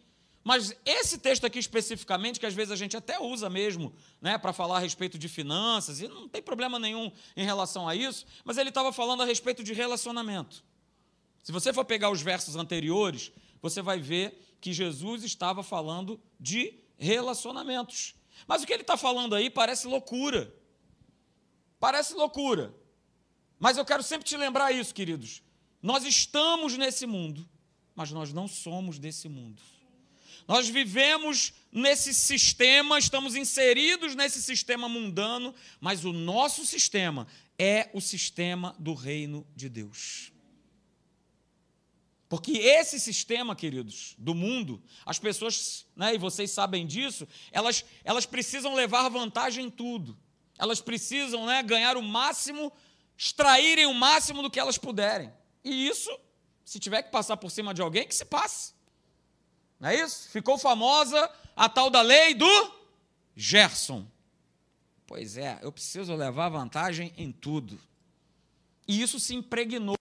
Mas 0.49 0.75
esse 0.83 1.19
texto 1.19 1.45
aqui 1.45 1.59
especificamente, 1.59 2.41
que 2.41 2.47
às 2.47 2.55
vezes 2.55 2.73
a 2.73 2.77
gente 2.77 2.97
até 2.97 3.21
usa 3.21 3.51
mesmo 3.51 3.93
né, 4.19 4.39
para 4.39 4.51
falar 4.51 4.79
a 4.79 4.81
respeito 4.81 5.19
de 5.19 5.29
finanças, 5.29 6.01
e 6.01 6.09
não 6.09 6.27
tem 6.27 6.41
problema 6.41 6.79
nenhum 6.79 7.13
em 7.37 7.45
relação 7.45 7.87
a 7.87 7.95
isso, 7.95 8.25
mas 8.47 8.57
ele 8.57 8.71
estava 8.71 8.91
falando 8.91 9.23
a 9.23 9.27
respeito 9.27 9.63
de 9.63 9.75
relacionamento. 9.75 10.65
Se 11.45 11.53
você 11.53 11.71
for 11.71 11.85
pegar 11.85 12.09
os 12.09 12.23
versos 12.23 12.57
anteriores, 12.57 13.31
você 13.61 13.83
vai 13.83 14.01
ver 14.01 14.57
que 14.59 14.73
Jesus 14.73 15.23
estava 15.23 15.63
falando 15.63 16.19
de 16.41 16.79
relacionamentos. 16.97 18.15
Mas 18.47 18.63
o 18.63 18.67
que 18.67 18.73
ele 18.73 18.81
está 18.81 18.97
falando 18.97 19.35
aí 19.35 19.51
parece 19.51 19.87
loucura. 19.87 20.51
Parece 21.79 22.15
loucura. 22.15 22.75
Mas 23.59 23.77
eu 23.77 23.85
quero 23.85 24.03
sempre 24.03 24.27
te 24.27 24.35
lembrar 24.35 24.73
isso, 24.73 24.95
queridos. 24.95 25.43
Nós 25.83 26.05
estamos 26.05 26.75
nesse 26.79 27.07
mundo, 27.07 27.47
mas 27.95 28.11
nós 28.11 28.33
não 28.33 28.49
somos 28.49 28.99
desse 28.99 29.29
mundo. 29.29 29.61
Nós 30.49 30.67
vivemos 30.67 31.53
nesse 31.71 32.15
sistema, 32.15 32.99
estamos 32.99 33.37
inseridos 33.37 34.15
nesse 34.15 34.41
sistema 34.41 34.89
mundano, 34.89 35.55
mas 35.79 36.07
o 36.07 36.13
nosso 36.13 36.65
sistema 36.65 37.27
é 37.59 37.91
o 37.93 38.01
sistema 38.01 38.75
do 38.79 38.95
reino 38.95 39.47
de 39.55 39.69
Deus. 39.69 40.33
Porque 42.31 42.53
esse 42.53 42.99
sistema, 42.99 43.55
queridos, 43.55 44.15
do 44.17 44.35
mundo, 44.35 44.83
as 45.05 45.19
pessoas, 45.19 45.87
né, 45.95 46.15
e 46.15 46.19
vocês 46.19 46.51
sabem 46.51 46.87
disso, 46.87 47.29
elas, 47.53 47.85
elas 48.03 48.25
precisam 48.25 48.75
levar 48.75 49.11
vantagem 49.11 49.67
em 49.67 49.71
tudo. 49.71 50.17
Elas 50.59 50.81
precisam 50.81 51.45
né, 51.45 51.63
ganhar 51.63 51.97
o 51.99 52.03
máximo, 52.03 52.73
extraírem 53.19 53.85
o 53.85 53.93
máximo 53.93 54.41
do 54.41 54.51
que 54.51 54.59
elas 54.59 54.79
puderem. 54.79 55.31
E 55.63 55.87
isso, 55.89 56.11
se 56.65 56.79
tiver 56.79 57.03
que 57.03 57.11
passar 57.11 57.37
por 57.37 57.51
cima 57.51 57.75
de 57.75 57.83
alguém, 57.83 58.09
que 58.09 58.15
se 58.15 58.25
passe. 58.25 58.78
Não 59.79 59.89
é 59.89 60.01
isso? 60.01 60.29
Ficou 60.31 60.59
famosa 60.59 61.31
a 61.55 61.69
tal 61.69 61.91
da 61.91 62.01
lei 62.01 62.35
do 62.35 62.73
Gerson. 63.37 64.07
Pois 65.07 65.37
é, 65.37 65.59
eu 65.63 65.73
preciso 65.73 66.15
levar 66.15 66.49
vantagem 66.49 67.13
em 67.17 67.33
tudo. 67.33 67.79
E 68.87 69.01
isso 69.01 69.21
se 69.21 69.35
impregnou 69.35 69.97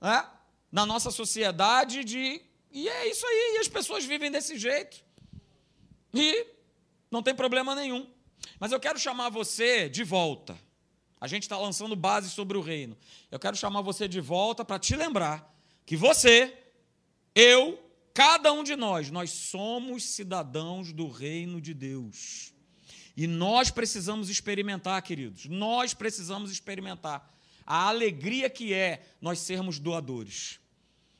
né, 0.00 0.26
na 0.70 0.84
nossa 0.84 1.10
sociedade 1.10 2.04
de. 2.04 2.42
E 2.72 2.88
é 2.88 3.08
isso 3.08 3.26
aí, 3.26 3.56
e 3.56 3.58
as 3.58 3.68
pessoas 3.68 4.04
vivem 4.04 4.30
desse 4.30 4.58
jeito. 4.58 5.02
E 6.12 6.46
não 7.10 7.22
tem 7.22 7.34
problema 7.34 7.74
nenhum. 7.74 8.08
Mas 8.58 8.72
eu 8.72 8.80
quero 8.80 8.98
chamar 8.98 9.28
você 9.28 9.88
de 9.88 10.04
volta. 10.04 10.58
A 11.20 11.26
gente 11.26 11.42
está 11.42 11.58
lançando 11.58 11.94
base 11.94 12.30
sobre 12.30 12.56
o 12.56 12.62
reino. 12.62 12.96
Eu 13.30 13.38
quero 13.38 13.56
chamar 13.56 13.82
você 13.82 14.08
de 14.08 14.20
volta 14.20 14.64
para 14.64 14.78
te 14.78 14.96
lembrar 14.96 15.54
que 15.84 15.96
você, 15.96 16.56
eu, 17.34 17.78
Cada 18.12 18.52
um 18.52 18.64
de 18.64 18.76
nós, 18.76 19.10
nós 19.10 19.30
somos 19.30 20.04
cidadãos 20.04 20.92
do 20.92 21.08
reino 21.08 21.60
de 21.60 21.72
Deus. 21.72 22.52
E 23.16 23.26
nós 23.26 23.70
precisamos 23.70 24.28
experimentar, 24.28 25.00
queridos, 25.02 25.46
nós 25.46 25.94
precisamos 25.94 26.50
experimentar 26.50 27.28
a 27.66 27.88
alegria 27.88 28.50
que 28.50 28.72
é 28.72 29.06
nós 29.20 29.38
sermos 29.38 29.78
doadores. 29.78 30.58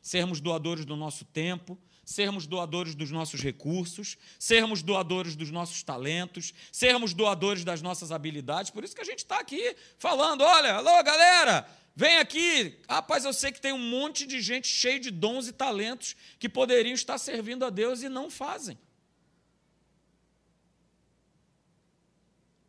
Sermos 0.02 0.40
doadores 0.40 0.84
do 0.84 0.96
nosso 0.96 1.24
tempo, 1.26 1.78
sermos 2.04 2.46
doadores 2.46 2.94
dos 2.94 3.10
nossos 3.10 3.40
recursos, 3.40 4.16
sermos 4.38 4.82
doadores 4.82 5.36
dos 5.36 5.50
nossos 5.50 5.82
talentos, 5.82 6.52
sermos 6.72 7.14
doadores 7.14 7.64
das 7.64 7.82
nossas 7.82 8.10
habilidades. 8.10 8.70
Por 8.70 8.82
isso 8.82 8.96
que 8.96 9.02
a 9.02 9.04
gente 9.04 9.18
está 9.18 9.38
aqui 9.38 9.76
falando: 9.98 10.42
olha, 10.42 10.74
alô, 10.74 11.02
galera, 11.04 11.68
Vem 12.00 12.16
aqui, 12.16 12.80
rapaz, 12.88 13.26
eu 13.26 13.32
sei 13.34 13.52
que 13.52 13.60
tem 13.60 13.74
um 13.74 13.90
monte 13.90 14.26
de 14.26 14.40
gente 14.40 14.66
cheia 14.66 14.98
de 14.98 15.10
dons 15.10 15.48
e 15.48 15.52
talentos 15.52 16.16
que 16.38 16.48
poderiam 16.48 16.94
estar 16.94 17.18
servindo 17.18 17.62
a 17.62 17.68
Deus 17.68 18.02
e 18.02 18.08
não 18.08 18.30
fazem. 18.30 18.78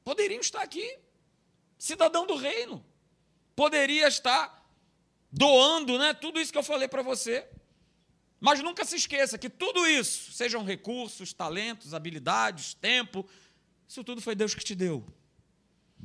Poderiam 0.04 0.42
estar 0.42 0.62
aqui, 0.62 0.98
cidadão 1.78 2.28
do 2.28 2.36
reino. 2.36 2.84
Poderia 3.56 4.06
estar 4.10 4.70
doando, 5.32 5.98
né? 5.98 6.14
Tudo 6.14 6.38
isso 6.42 6.52
que 6.52 6.58
eu 6.58 6.64
falei 6.64 6.90
para 6.90 7.02
você. 7.02 7.48
Mas 8.38 8.62
nunca 8.62 8.84
se 8.84 8.98
esqueça 8.98 9.38
que 9.38 9.50
tudo 9.50 9.88
isso, 9.88 10.34
sejam 10.34 10.62
recursos, 10.66 11.32
talentos, 11.32 11.94
habilidades, 11.94 12.74
tempo, 12.74 13.26
isso 13.88 14.04
tudo 14.04 14.22
foi 14.22 14.36
Deus 14.36 14.54
que 14.54 14.66
te 14.66 14.76
deu. 14.76 15.08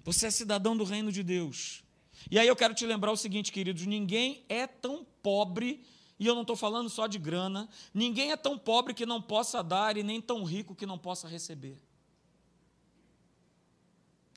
Você 0.05 0.29
é 0.29 0.31
cidadão 0.31 0.77
do 0.77 0.85
reino 0.85 1.11
de 1.11 1.25
Deus. 1.25 1.85
E 2.31 2.39
aí 2.39 2.47
eu 2.47 2.57
quero 2.57 2.75
te 2.75 2.87
lembrar 2.87 3.13
o 3.13 3.17
seguinte, 3.17 3.53
queridos: 3.53 3.87
ninguém 3.87 4.45
é 4.49 4.67
tão 4.67 5.05
pobre, 5.23 5.85
e 6.19 6.27
eu 6.27 6.35
não 6.35 6.43
estou 6.43 6.57
falando 6.57 6.89
só 6.89 7.07
de 7.07 7.19
grana, 7.19 7.69
ninguém 7.93 8.33
é 8.33 8.37
tão 8.37 8.59
pobre 8.59 8.95
que 8.95 9.05
não 9.05 9.21
possa 9.21 9.63
dar 9.63 9.97
e 9.97 10.03
nem 10.03 10.21
tão 10.21 10.45
rico 10.45 10.75
que 10.75 10.87
não 10.87 10.99
possa 10.99 11.29
receber. 11.29 11.79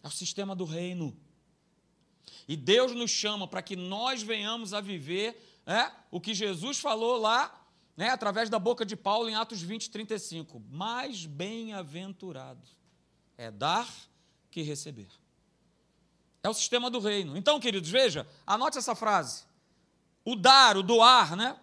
É 0.03 0.07
o 0.07 0.11
sistema 0.11 0.55
do 0.55 0.65
reino. 0.65 1.15
E 2.47 2.55
Deus 2.55 2.93
nos 2.93 3.11
chama 3.11 3.47
para 3.47 3.61
que 3.61 3.75
nós 3.75 4.21
venhamos 4.21 4.73
a 4.73 4.81
viver 4.81 5.39
é, 5.65 5.91
o 6.09 6.19
que 6.19 6.33
Jesus 6.33 6.79
falou 6.79 7.17
lá, 7.17 7.55
né, 7.95 8.09
através 8.09 8.49
da 8.49 8.57
boca 8.57 8.85
de 8.85 8.95
Paulo 8.95 9.29
em 9.29 9.35
Atos 9.35 9.61
20, 9.61 9.89
35. 9.89 10.59
Mais 10.69 11.25
bem-aventurado 11.25 12.67
é 13.37 13.51
dar 13.51 13.87
que 14.49 14.61
receber. 14.61 15.18
É 16.43 16.49
o 16.49 16.53
sistema 16.53 16.89
do 16.89 16.99
reino. 16.99 17.37
Então, 17.37 17.59
queridos, 17.59 17.89
veja, 17.89 18.27
anote 18.45 18.77
essa 18.77 18.95
frase. 18.95 19.43
O 20.23 20.35
dar, 20.35 20.77
o 20.77 20.83
doar, 20.83 21.35
né? 21.35 21.57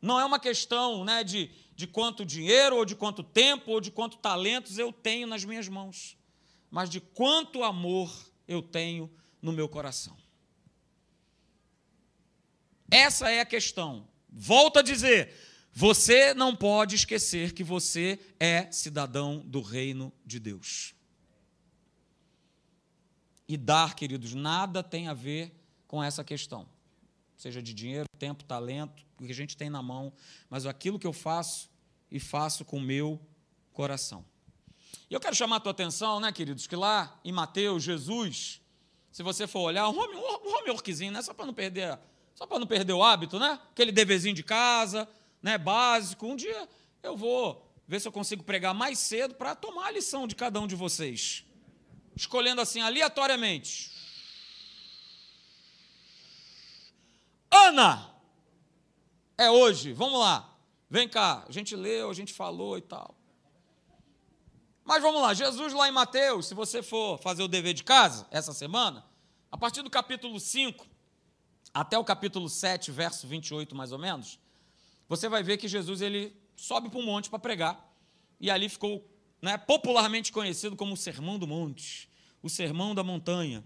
Não 0.00 0.18
é 0.18 0.24
uma 0.24 0.38
questão 0.38 1.04
né, 1.04 1.22
de, 1.24 1.50
de 1.74 1.86
quanto 1.86 2.24
dinheiro, 2.24 2.76
ou 2.76 2.84
de 2.84 2.94
quanto 2.94 3.22
tempo, 3.22 3.72
ou 3.72 3.80
de 3.80 3.90
quanto 3.90 4.16
talentos 4.16 4.78
eu 4.78 4.92
tenho 4.92 5.26
nas 5.26 5.44
minhas 5.44 5.68
mãos, 5.68 6.16
mas 6.70 6.88
de 6.88 7.00
quanto 7.00 7.64
amor 7.64 8.10
eu 8.46 8.62
tenho 8.62 9.10
no 9.42 9.52
meu 9.52 9.68
coração. 9.68 10.16
Essa 12.90 13.30
é 13.30 13.40
a 13.40 13.46
questão. 13.46 14.08
Volto 14.28 14.78
a 14.78 14.82
dizer: 14.82 15.34
você 15.72 16.32
não 16.32 16.56
pode 16.56 16.94
esquecer 16.94 17.52
que 17.52 17.62
você 17.62 18.18
é 18.40 18.70
cidadão 18.72 19.38
do 19.44 19.60
reino 19.60 20.12
de 20.24 20.38
Deus. 20.38 20.94
E 23.48 23.56
dar, 23.56 23.94
queridos, 23.94 24.34
nada 24.34 24.82
tem 24.82 25.08
a 25.08 25.14
ver 25.14 25.52
com 25.86 26.02
essa 26.02 26.22
questão. 26.22 26.68
Seja 27.34 27.62
de 27.62 27.72
dinheiro, 27.72 28.06
tempo, 28.18 28.44
talento, 28.44 29.02
o 29.18 29.24
que 29.24 29.32
a 29.32 29.34
gente 29.34 29.56
tem 29.56 29.70
na 29.70 29.82
mão, 29.82 30.12
mas 30.50 30.66
aquilo 30.66 30.98
que 30.98 31.06
eu 31.06 31.12
faço 31.12 31.70
e 32.10 32.20
faço 32.20 32.64
com 32.64 32.76
o 32.76 32.80
meu 32.80 33.18
coração. 33.72 34.24
E 35.08 35.14
eu 35.14 35.20
quero 35.20 35.34
chamar 35.34 35.56
a 35.56 35.60
tua 35.60 35.72
atenção, 35.72 36.20
né, 36.20 36.30
queridos, 36.30 36.66
que 36.66 36.76
lá 36.76 37.18
em 37.24 37.32
Mateus, 37.32 37.82
Jesus, 37.82 38.60
se 39.10 39.22
você 39.22 39.46
for 39.46 39.60
olhar, 39.60 39.88
um 39.88 39.98
homeworkzinho, 39.98 41.12
né, 41.12 41.22
só 41.22 41.32
para 41.32 41.46
não 41.46 41.54
perder, 41.54 41.98
só 42.34 42.46
para 42.46 42.58
não 42.58 42.66
perder 42.66 42.92
o 42.92 43.02
hábito, 43.02 43.38
né? 43.38 43.58
Aquele 43.70 43.90
deverzinho 43.90 44.34
de 44.34 44.42
casa, 44.42 45.08
né, 45.42 45.56
básico. 45.56 46.26
Um 46.26 46.36
dia 46.36 46.68
eu 47.02 47.16
vou 47.16 47.66
ver 47.86 48.00
se 48.00 48.06
eu 48.06 48.12
consigo 48.12 48.44
pregar 48.44 48.74
mais 48.74 48.98
cedo 48.98 49.34
para 49.34 49.54
tomar 49.54 49.86
a 49.86 49.90
lição 49.90 50.26
de 50.26 50.34
cada 50.34 50.60
um 50.60 50.66
de 50.66 50.76
vocês 50.76 51.44
escolhendo 52.18 52.60
assim 52.60 52.80
aleatoriamente. 52.80 53.92
Ana! 57.50 58.14
É 59.36 59.50
hoje, 59.50 59.92
vamos 59.92 60.18
lá. 60.18 60.52
Vem 60.90 61.08
cá, 61.08 61.44
a 61.48 61.52
gente 61.52 61.76
leu, 61.76 62.10
a 62.10 62.14
gente 62.14 62.32
falou 62.32 62.76
e 62.76 62.80
tal. 62.80 63.14
Mas 64.84 65.02
vamos 65.02 65.20
lá, 65.20 65.34
Jesus 65.34 65.72
lá 65.72 65.86
em 65.88 65.92
Mateus, 65.92 66.46
se 66.46 66.54
você 66.54 66.82
for 66.82 67.18
fazer 67.18 67.42
o 67.42 67.48
dever 67.48 67.74
de 67.74 67.84
casa 67.84 68.26
essa 68.30 68.52
semana, 68.52 69.04
a 69.52 69.56
partir 69.56 69.82
do 69.82 69.90
capítulo 69.90 70.40
5 70.40 70.86
até 71.72 71.98
o 71.98 72.04
capítulo 72.04 72.48
7, 72.48 72.90
verso 72.90 73.26
28 73.28 73.76
mais 73.76 73.92
ou 73.92 73.98
menos, 73.98 74.40
você 75.08 75.28
vai 75.28 75.42
ver 75.42 75.58
que 75.58 75.68
Jesus 75.68 76.00
ele 76.00 76.34
sobe 76.56 76.88
para 76.88 76.98
um 76.98 77.04
monte 77.04 77.30
para 77.30 77.38
pregar. 77.38 77.86
E 78.40 78.50
ali 78.50 78.68
ficou 78.68 79.04
né, 79.40 79.56
popularmente 79.56 80.32
conhecido 80.32 80.76
como 80.76 80.94
o 80.94 80.96
Sermão 80.96 81.38
do 81.38 81.46
Monte, 81.46 82.08
o 82.42 82.48
Sermão 82.48 82.94
da 82.94 83.02
Montanha. 83.02 83.64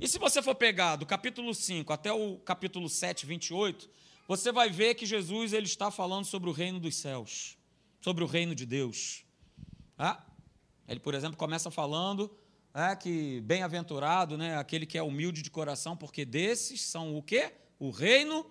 E 0.00 0.08
se 0.08 0.18
você 0.18 0.42
for 0.42 0.54
pegar 0.54 0.96
do 0.96 1.06
capítulo 1.06 1.54
5 1.54 1.92
até 1.92 2.12
o 2.12 2.38
capítulo 2.38 2.88
7, 2.88 3.26
28, 3.26 3.88
você 4.26 4.50
vai 4.50 4.70
ver 4.70 4.94
que 4.94 5.06
Jesus 5.06 5.52
ele 5.52 5.66
está 5.66 5.90
falando 5.90 6.24
sobre 6.24 6.48
o 6.50 6.52
reino 6.52 6.80
dos 6.80 6.96
céus, 6.96 7.56
sobre 8.00 8.24
o 8.24 8.26
reino 8.26 8.54
de 8.54 8.66
Deus. 8.66 9.24
Ah? 9.98 10.24
Ele, 10.88 11.00
por 11.00 11.14
exemplo, 11.14 11.36
começa 11.36 11.70
falando 11.70 12.30
é, 12.74 12.96
que 12.96 13.40
bem-aventurado, 13.42 14.36
né, 14.36 14.56
aquele 14.56 14.84
que 14.84 14.98
é 14.98 15.02
humilde 15.02 15.42
de 15.42 15.50
coração, 15.50 15.96
porque 15.96 16.24
desses 16.24 16.82
são 16.82 17.16
o 17.16 17.22
quê? 17.22 17.52
O 17.78 17.90
reino 17.90 18.44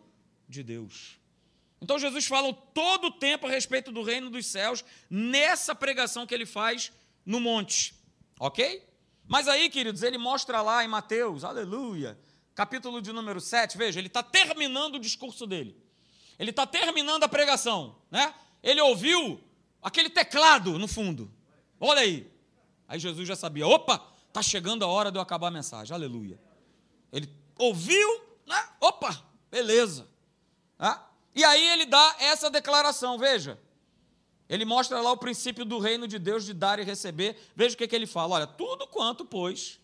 de 0.48 0.64
Deus. 0.64 1.20
Então 1.84 2.00
Jesus 2.00 2.26
fala 2.26 2.54
todo 2.74 3.08
o 3.08 3.12
tempo 3.12 3.46
a 3.46 3.50
respeito 3.50 3.92
do 3.92 4.04
reino 4.04 4.30
dos 4.30 4.46
céus 4.46 4.86
nessa 5.10 5.76
pregação 5.76 6.26
que 6.26 6.34
ele 6.34 6.46
faz 6.46 6.94
no 7.26 7.42
monte. 7.42 7.94
OK? 8.40 8.88
Mas 9.28 9.50
aí, 9.50 9.70
queridos, 9.70 10.02
ele 10.02 10.18
mostra 10.18 10.62
lá 10.62 10.84
em 10.84 10.88
Mateus, 10.88 11.44
aleluia, 11.44 12.18
capítulo 12.56 13.02
de 13.02 13.12
número 13.12 13.42
7, 13.42 13.78
veja, 13.78 14.00
ele 14.00 14.08
está 14.08 14.24
terminando 14.24 14.96
o 14.96 15.00
discurso 15.00 15.46
dele. 15.46 15.76
Ele 16.40 16.52
está 16.52 16.66
terminando 16.66 17.26
a 17.26 17.28
pregação, 17.28 17.98
né? 18.10 18.34
Ele 18.64 18.80
ouviu 18.80 19.44
aquele 19.82 20.10
teclado 20.10 20.80
no 20.80 20.88
fundo. 20.88 21.30
Olha 21.82 22.02
aí. 22.02 22.32
Aí 22.88 22.98
Jesus 22.98 23.28
já 23.28 23.36
sabia, 23.36 23.68
opa, 23.68 24.02
está 24.30 24.42
chegando 24.42 24.86
a 24.86 24.88
hora 24.88 25.12
de 25.12 25.18
eu 25.18 25.22
acabar 25.22 25.48
a 25.48 25.52
mensagem, 25.52 25.94
aleluia. 25.94 26.40
Ele 27.12 27.30
ouviu, 27.58 28.22
né? 28.48 28.70
Opa, 28.80 29.22
beleza. 29.52 30.08
Ah, 30.80 31.10
e 31.36 31.44
aí 31.44 31.68
ele 31.70 31.86
dá 31.86 32.16
essa 32.20 32.50
declaração, 32.50 33.18
veja. 33.18 33.60
Ele 34.48 34.66
mostra 34.66 35.02
lá 35.02 35.12
o 35.12 35.18
princípio 35.18 35.66
do 35.66 35.80
reino 35.80 36.08
de 36.08 36.20
Deus 36.20 36.46
de 36.46 36.54
dar 36.54 36.80
e 36.80 36.84
receber. 36.84 37.38
Veja 37.56 37.76
o 37.76 37.78
que, 37.78 37.88
que 37.88 37.96
ele 37.96 38.06
fala: 38.06 38.36
olha, 38.36 38.48
tudo 38.48 38.86
quanto, 38.88 39.26
pois, 39.26 39.80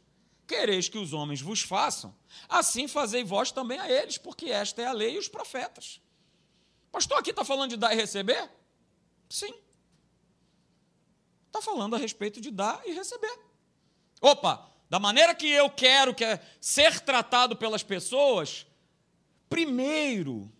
quereis 0.46 0.90
que 0.90 0.98
os 0.98 1.14
homens 1.14 1.42
vos 1.42 1.62
façam, 1.62 2.16
assim 2.48 2.88
fazei 2.88 3.24
vós 3.24 3.52
também 3.52 3.80
a 3.80 3.90
eles, 3.90 4.18
porque 4.18 4.48
esta 4.48 4.82
é 4.82 4.86
a 4.86 4.92
lei 4.92 5.16
e 5.16 5.18
os 5.18 5.28
profetas. 5.28 6.02
Pastor, 6.92 7.18
aqui 7.18 7.30
está 7.30 7.46
falando 7.46 7.70
de 7.70 7.78
dar 7.78 7.94
e 7.94 7.96
receber? 7.96 8.50
Sim. 9.30 9.54
Está 11.48 11.62
falando 11.62 11.96
a 11.96 12.00
respeito 12.00 12.42
de 12.42 12.52
dar 12.52 12.82
e 12.86 12.94
receber. 12.94 13.40
Opa, 14.22 14.70
da 14.90 15.00
maneira 15.00 15.34
que 15.34 15.50
eu 15.50 15.70
quero 15.70 16.14
que 16.14 16.26
é 16.26 16.44
ser 16.60 17.00
tratado 17.00 17.56
pelas 17.56 17.84
pessoas, 17.84 18.66
primeiro 19.50 20.52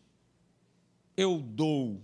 eu 1.20 1.38
dou. 1.38 2.02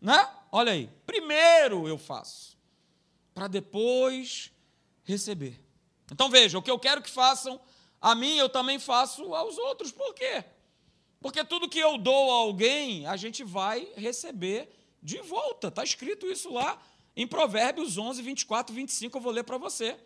Né? 0.00 0.28
Olha 0.52 0.72
aí. 0.72 0.88
Primeiro 1.04 1.88
eu 1.88 1.98
faço, 1.98 2.56
para 3.34 3.48
depois 3.48 4.52
receber. 5.02 5.60
Então 6.10 6.30
veja, 6.30 6.56
o 6.56 6.62
que 6.62 6.70
eu 6.70 6.78
quero 6.78 7.02
que 7.02 7.10
façam 7.10 7.60
a 8.00 8.14
mim, 8.14 8.36
eu 8.36 8.48
também 8.48 8.78
faço 8.78 9.34
aos 9.34 9.58
outros. 9.58 9.90
Por 9.90 10.14
quê? 10.14 10.44
Porque 11.20 11.44
tudo 11.44 11.68
que 11.68 11.78
eu 11.78 11.98
dou 11.98 12.30
a 12.30 12.34
alguém, 12.34 13.04
a 13.06 13.16
gente 13.16 13.42
vai 13.42 13.88
receber 13.96 14.70
de 15.02 15.18
volta. 15.22 15.68
Está 15.68 15.82
escrito 15.82 16.26
isso 16.26 16.52
lá 16.52 16.80
em 17.16 17.26
Provérbios 17.26 17.98
11, 17.98 18.22
24, 18.22 18.72
25. 18.72 19.16
Eu 19.16 19.22
vou 19.22 19.32
ler 19.32 19.42
para 19.42 19.58
você. 19.58 19.98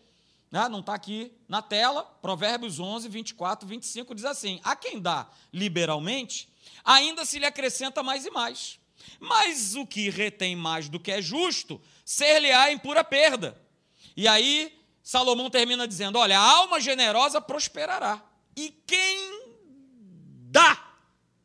Né? 0.50 0.66
Não 0.68 0.80
está 0.80 0.94
aqui 0.94 1.30
na 1.46 1.60
tela. 1.60 2.04
Provérbios 2.22 2.80
11, 2.80 3.06
24, 3.08 3.68
25 3.68 4.14
diz 4.14 4.24
assim: 4.24 4.60
A 4.64 4.74
quem 4.74 4.98
dá 4.98 5.28
liberalmente, 5.52 6.49
ainda 6.84 7.24
se 7.24 7.38
lhe 7.38 7.46
acrescenta 7.46 8.02
mais 8.02 8.24
e 8.24 8.30
mais. 8.30 8.78
Mas 9.18 9.74
o 9.74 9.86
que 9.86 10.10
retém 10.10 10.54
mais 10.54 10.88
do 10.88 11.00
que 11.00 11.10
é 11.10 11.22
justo, 11.22 11.80
ser-lhe-á 12.04 12.72
em 12.72 12.78
pura 12.78 13.02
perda. 13.02 13.60
E 14.16 14.28
aí, 14.28 14.78
Salomão 15.02 15.50
termina 15.50 15.86
dizendo: 15.86 16.18
Olha, 16.18 16.38
a 16.38 16.42
alma 16.42 16.80
generosa 16.80 17.40
prosperará, 17.40 18.22
e 18.56 18.70
quem 18.86 19.40
dá 20.50 20.94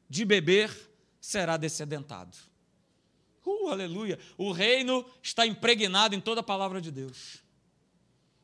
de 0.09 0.25
beber 0.25 0.71
será 1.19 1.57
descedentado. 1.57 2.37
Uh, 3.45 3.69
aleluia! 3.69 4.19
O 4.37 4.51
reino 4.51 5.05
está 5.21 5.45
impregnado 5.45 6.15
em 6.15 6.21
toda 6.21 6.41
a 6.41 6.43
palavra 6.43 6.81
de 6.81 6.91
Deus. 6.91 7.43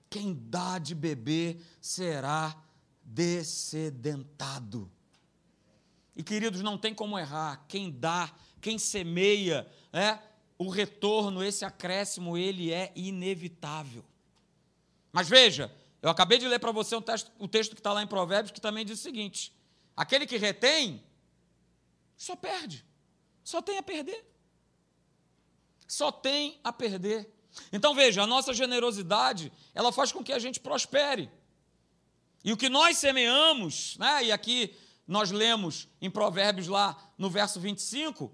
Quem 0.10 0.38
dá 0.40 0.78
de 0.78 0.94
beber 0.94 1.62
será 1.80 2.56
descedentado. 3.04 4.92
E 6.22 6.24
queridos, 6.24 6.62
não 6.62 6.78
tem 6.78 6.94
como 6.94 7.18
errar. 7.18 7.66
Quem 7.68 7.90
dá 7.90 8.32
quem 8.62 8.78
semeia, 8.78 9.68
né? 9.92 10.22
o 10.56 10.70
retorno, 10.70 11.44
esse 11.44 11.66
acréscimo, 11.66 12.38
ele 12.38 12.72
é 12.72 12.92
inevitável. 12.96 14.06
Mas 15.12 15.28
veja, 15.28 15.76
eu 16.00 16.12
acabei 16.12 16.38
de 16.38 16.48
ler 16.48 16.60
para 16.60 16.72
você 16.72 16.96
um 16.96 17.02
texto, 17.02 17.32
o 17.40 17.48
texto 17.48 17.72
que 17.72 17.80
está 17.80 17.92
lá 17.92 18.04
em 18.04 18.08
Provérbios, 18.08 18.52
que 18.52 18.62
também 18.62 18.86
diz 18.86 19.00
o 19.00 19.02
seguinte: 19.02 19.52
aquele 19.98 20.28
que 20.28 20.38
retém, 20.38 21.04
só 22.16 22.36
perde, 22.36 22.86
só 23.44 23.60
tem 23.60 23.80
a 23.80 23.84
perder. 23.84 24.24
Só 25.88 26.12
tem 26.12 26.60
a 26.64 26.72
perder. 26.72 27.34
Então 27.74 27.96
veja, 27.96 28.22
a 28.22 28.28
nossa 28.28 28.54
generosidade, 28.54 29.52
ela 29.74 29.92
faz 29.92 30.12
com 30.12 30.24
que 30.24 30.32
a 30.32 30.38
gente 30.38 30.60
prospere. 30.60 31.32
E 32.44 32.54
o 32.54 32.58
que 32.58 32.70
nós 32.70 33.00
semeamos, 33.00 33.98
né, 33.98 34.26
e 34.26 34.32
aqui 34.32 34.76
nós 35.08 35.32
lemos 35.32 35.88
em 36.02 36.10
Provérbios 36.10 36.68
lá 36.68 36.98
no 37.18 37.30
verso 37.30 37.60
25, 37.60 38.34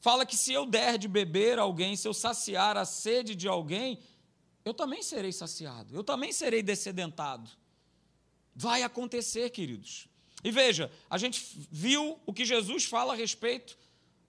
fala 0.00 0.26
que 0.26 0.36
se 0.36 0.52
eu 0.52 0.66
der 0.66 0.98
de 0.98 1.08
beber 1.08 1.58
a 1.58 1.62
alguém, 1.62 1.96
se 1.96 2.06
eu 2.08 2.14
saciar 2.14 2.76
a 2.76 2.84
sede 2.84 3.34
de 3.34 3.48
alguém, 3.48 4.00
eu 4.64 4.74
também 4.74 5.02
serei 5.02 5.32
saciado, 5.32 5.94
eu 5.94 6.04
também 6.04 6.32
serei 6.32 6.62
descedentado. 6.62 7.50
Vai 8.54 8.82
acontecer, 8.82 9.50
queridos. 9.50 10.08
E 10.42 10.50
veja, 10.50 10.90
a 11.08 11.18
gente 11.18 11.66
viu 11.70 12.18
o 12.26 12.32
que 12.32 12.44
Jesus 12.44 12.84
fala 12.84 13.12
a 13.12 13.16
respeito 13.16 13.76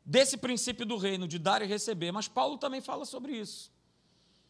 desse 0.06 0.38
princípio 0.38 0.86
do 0.86 0.98
reino, 0.98 1.28
de 1.28 1.38
dar 1.38 1.62
e 1.62 1.66
receber, 1.66 2.12
mas 2.12 2.28
Paulo 2.28 2.58
também 2.58 2.82
fala 2.82 3.06
sobre 3.06 3.34
isso. 3.34 3.72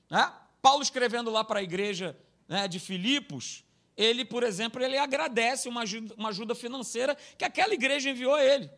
Né? 0.10 0.32
Paulo 0.62 0.82
escrevendo 0.82 1.30
lá 1.30 1.44
para 1.44 1.60
a 1.60 1.64
igreja 1.64 2.18
né, 2.48 2.68
de 2.68 2.80
Filipos, 2.80 3.64
ele, 4.00 4.24
por 4.24 4.44
exemplo, 4.44 4.82
ele 4.82 4.98
agradece 4.98 5.68
uma 5.68 5.82
ajuda, 5.82 6.16
uma 6.18 6.30
ajuda 6.30 6.56
financeira 6.56 7.18
que 7.38 7.44
aquela 7.44 7.74
igreja 7.74 8.10
enviou 8.10 8.34
a 8.34 8.42
ele. 8.42 8.72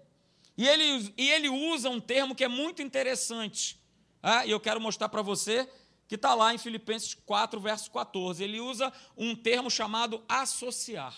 E 0.57 0.67
ele, 0.67 1.13
e 1.15 1.29
ele 1.29 1.47
usa 1.47 1.91
um 1.91 1.99
termo 1.99 2.33
que 2.33 2.43
é 2.43 2.47
muito 2.47 2.81
interessante. 2.81 3.79
Ah, 4.23 4.43
e 4.47 4.49
eu 4.49 4.59
quero 4.59 4.81
mostrar 4.81 5.09
para 5.09 5.21
você 5.21 5.69
que 6.07 6.15
está 6.15 6.33
lá 6.33 6.55
em 6.55 6.57
Filipenses 6.57 7.13
4, 7.13 7.59
verso 7.59 7.91
14. 7.91 8.43
Ele 8.43 8.59
usa 8.59 8.91
um 9.15 9.35
termo 9.35 9.69
chamado 9.69 10.25
associar. 10.27 11.15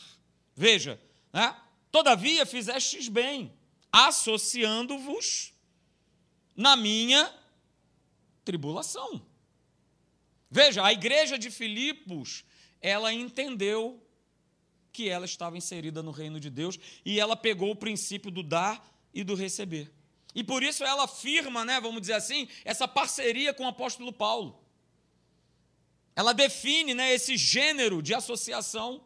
Veja, 0.54 1.00
né? 1.32 1.56
todavia 1.90 2.46
fizestes 2.46 3.08
bem, 3.08 3.54
associando-vos 3.90 5.54
na 6.58 6.76
minha 6.76 7.34
tribulação. 8.44 9.26
Veja, 10.52 10.84
a 10.84 10.92
igreja 10.92 11.38
de 11.38 11.50
Filipos, 11.50 12.44
ela 12.84 13.14
entendeu 13.14 14.00
que 14.92 15.10
ela 15.10 15.26
estava 15.26 15.58
inserida 15.58 16.04
no 16.04 16.12
reino 16.12 16.40
de 16.40 16.50
Deus 16.50 16.78
e 17.04 17.20
ela 17.20 17.36
pegou 17.36 17.72
o 17.72 17.76
princípio 17.76 18.30
do 18.30 18.44
dar 18.44 18.86
e 19.14 19.24
do 19.24 19.34
receber. 19.34 19.92
E 20.36 20.44
por 20.44 20.62
isso 20.62 20.84
ela 20.84 21.06
afirma, 21.06 21.64
né, 21.64 21.80
vamos 21.80 22.02
dizer 22.02 22.14
assim, 22.14 22.48
essa 22.66 22.88
parceria 22.88 23.54
com 23.54 23.64
o 23.64 23.70
apóstolo 23.70 24.12
Paulo. 24.12 24.60
Ela 26.16 26.34
define 26.34 26.94
né, 26.94 27.14
esse 27.14 27.38
gênero 27.38 28.02
de 28.02 28.14
associação. 28.14 29.02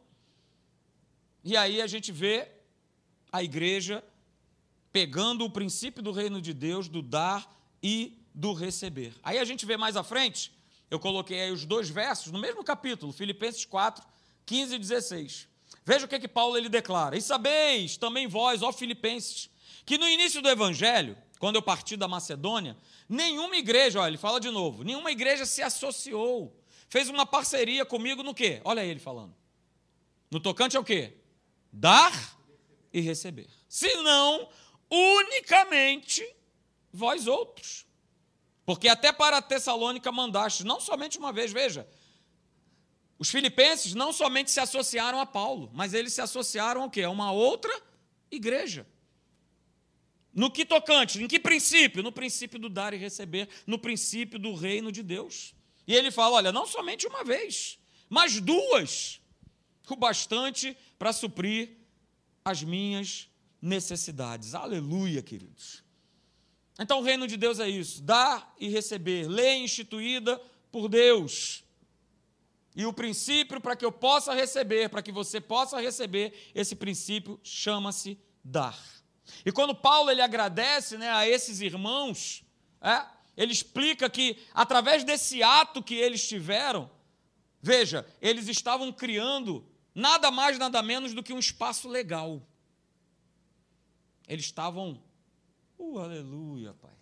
E 1.43 1.55
aí 1.55 1.81
a 1.81 1.87
gente 1.87 2.11
vê 2.11 2.49
a 3.31 3.43
igreja 3.43 4.03
pegando 4.91 5.45
o 5.45 5.49
princípio 5.49 6.01
do 6.01 6.11
reino 6.11 6.41
de 6.41 6.53
Deus, 6.53 6.89
do 6.89 7.01
dar 7.01 7.55
e 7.83 8.17
do 8.33 8.53
receber. 8.53 9.13
Aí 9.21 9.37
a 9.37 9.45
gente 9.45 9.65
vê 9.65 9.77
mais 9.77 9.95
à 9.95 10.03
frente, 10.03 10.51
eu 10.89 10.99
coloquei 10.99 11.41
aí 11.41 11.51
os 11.51 11.65
dois 11.65 11.89
versos 11.89 12.31
no 12.31 12.39
mesmo 12.39 12.63
capítulo, 12.63 13.11
Filipenses 13.11 13.65
4, 13.65 14.05
15 14.45 14.75
e 14.75 14.79
16. 14.79 15.47
Veja 15.85 16.05
o 16.05 16.07
que, 16.07 16.19
que 16.19 16.27
Paulo 16.27 16.57
ele 16.57 16.69
declara: 16.69 17.17
E 17.17 17.21
sabeis 17.21 17.97
também 17.97 18.27
vós, 18.27 18.61
ó 18.61 18.71
Filipenses, 18.71 19.49
que 19.85 19.97
no 19.97 20.07
início 20.07 20.41
do 20.41 20.49
evangelho, 20.49 21.17
quando 21.39 21.55
eu 21.55 21.61
parti 21.61 21.95
da 21.95 22.07
Macedônia, 22.07 22.77
nenhuma 23.07 23.57
igreja, 23.57 23.99
olha, 23.99 24.09
ele 24.09 24.17
fala 24.17 24.39
de 24.39 24.49
novo, 24.49 24.83
nenhuma 24.83 25.11
igreja 25.11 25.45
se 25.45 25.61
associou, 25.61 26.55
fez 26.89 27.09
uma 27.09 27.25
parceria 27.25 27.85
comigo 27.85 28.23
no 28.23 28.33
quê? 28.33 28.61
Olha 28.63 28.83
ele 28.83 28.99
falando. 28.99 29.35
No 30.29 30.39
tocante 30.39 30.75
ao 30.75 30.83
quê? 30.83 31.13
Dar 31.71 32.37
e 32.91 32.99
receber. 32.99 33.47
Senão, 33.69 34.49
unicamente 34.89 36.27
vós 36.91 37.27
outros. 37.27 37.86
Porque 38.67 38.89
até 38.89 39.13
para 39.13 39.41
Tessalônica 39.41 40.11
mandaste, 40.11 40.65
não 40.65 40.81
somente 40.81 41.17
uma 41.17 41.31
vez, 41.31 41.53
veja, 41.53 41.87
os 43.17 43.29
filipenses 43.29 43.93
não 43.93 44.11
somente 44.11 44.51
se 44.51 44.59
associaram 44.59 45.21
a 45.21 45.25
Paulo, 45.25 45.71
mas 45.73 45.93
eles 45.93 46.11
se 46.11 46.19
associaram 46.19 46.81
ao 46.81 46.89
quê? 46.89 47.03
A 47.03 47.09
uma 47.09 47.31
outra 47.31 47.71
igreja 48.29 48.85
No 50.33 50.51
que 50.51 50.65
tocante? 50.65 51.23
Em 51.23 51.29
que 51.29 51.39
princípio? 51.39 52.03
No 52.03 52.11
princípio 52.11 52.59
do 52.59 52.67
dar 52.67 52.93
e 52.93 52.97
receber, 52.97 53.47
no 53.65 53.79
princípio 53.79 54.37
do 54.37 54.53
reino 54.53 54.91
de 54.91 55.01
Deus. 55.01 55.55
E 55.87 55.95
ele 55.95 56.11
fala: 56.11 56.35
olha, 56.35 56.51
não 56.51 56.67
somente 56.67 57.07
uma 57.07 57.23
vez, 57.23 57.79
mas 58.09 58.41
duas, 58.41 59.21
o 59.89 59.95
bastante 59.95 60.75
para 60.99 61.13
suprir 61.13 61.77
as 62.43 62.61
minhas 62.63 63.29
necessidades. 63.61 64.53
Aleluia, 64.53 65.21
queridos. 65.23 65.86
Então 66.79 66.99
o 66.99 67.03
reino 67.03 67.27
de 67.27 67.37
Deus 67.37 67.59
é 67.59 67.69
isso: 67.69 68.01
dar 68.01 68.53
e 68.59 68.69
receber, 68.69 69.27
lei 69.27 69.63
instituída 69.63 70.39
por 70.71 70.87
Deus. 70.87 71.63
E 72.75 72.85
o 72.85 72.93
princípio 72.93 73.59
para 73.59 73.75
que 73.75 73.83
eu 73.83 73.91
possa 73.91 74.33
receber, 74.35 74.87
para 74.89 75.01
que 75.01 75.11
você 75.11 75.41
possa 75.41 75.81
receber, 75.81 76.51
esse 76.53 76.75
princípio 76.75 77.39
chama-se 77.41 78.19
dar. 78.43 78.77
E 79.43 79.51
quando 79.51 79.73
Paulo 79.73 80.11
ele 80.11 80.21
agradece 80.21 80.97
né, 80.97 81.09
a 81.09 81.27
esses 81.27 81.59
irmãos, 81.59 82.43
é, 82.79 83.03
ele 83.35 83.51
explica 83.51 84.09
que 84.09 84.37
através 84.53 85.03
desse 85.03 85.41
ato 85.41 85.81
que 85.81 85.95
eles 85.95 86.27
tiveram, 86.27 86.89
veja, 87.61 88.05
eles 88.21 88.47
estavam 88.47 88.91
criando 88.91 89.65
nada 89.93 90.29
mais, 90.29 90.59
nada 90.59 90.81
menos 90.83 91.13
do 91.13 91.23
que 91.23 91.33
um 91.33 91.39
espaço 91.39 91.89
legal. 91.89 92.41
Eles 94.27 94.45
estavam, 94.45 95.01
uh, 95.77 95.99
aleluia, 95.99 96.73
Pai. 96.73 96.95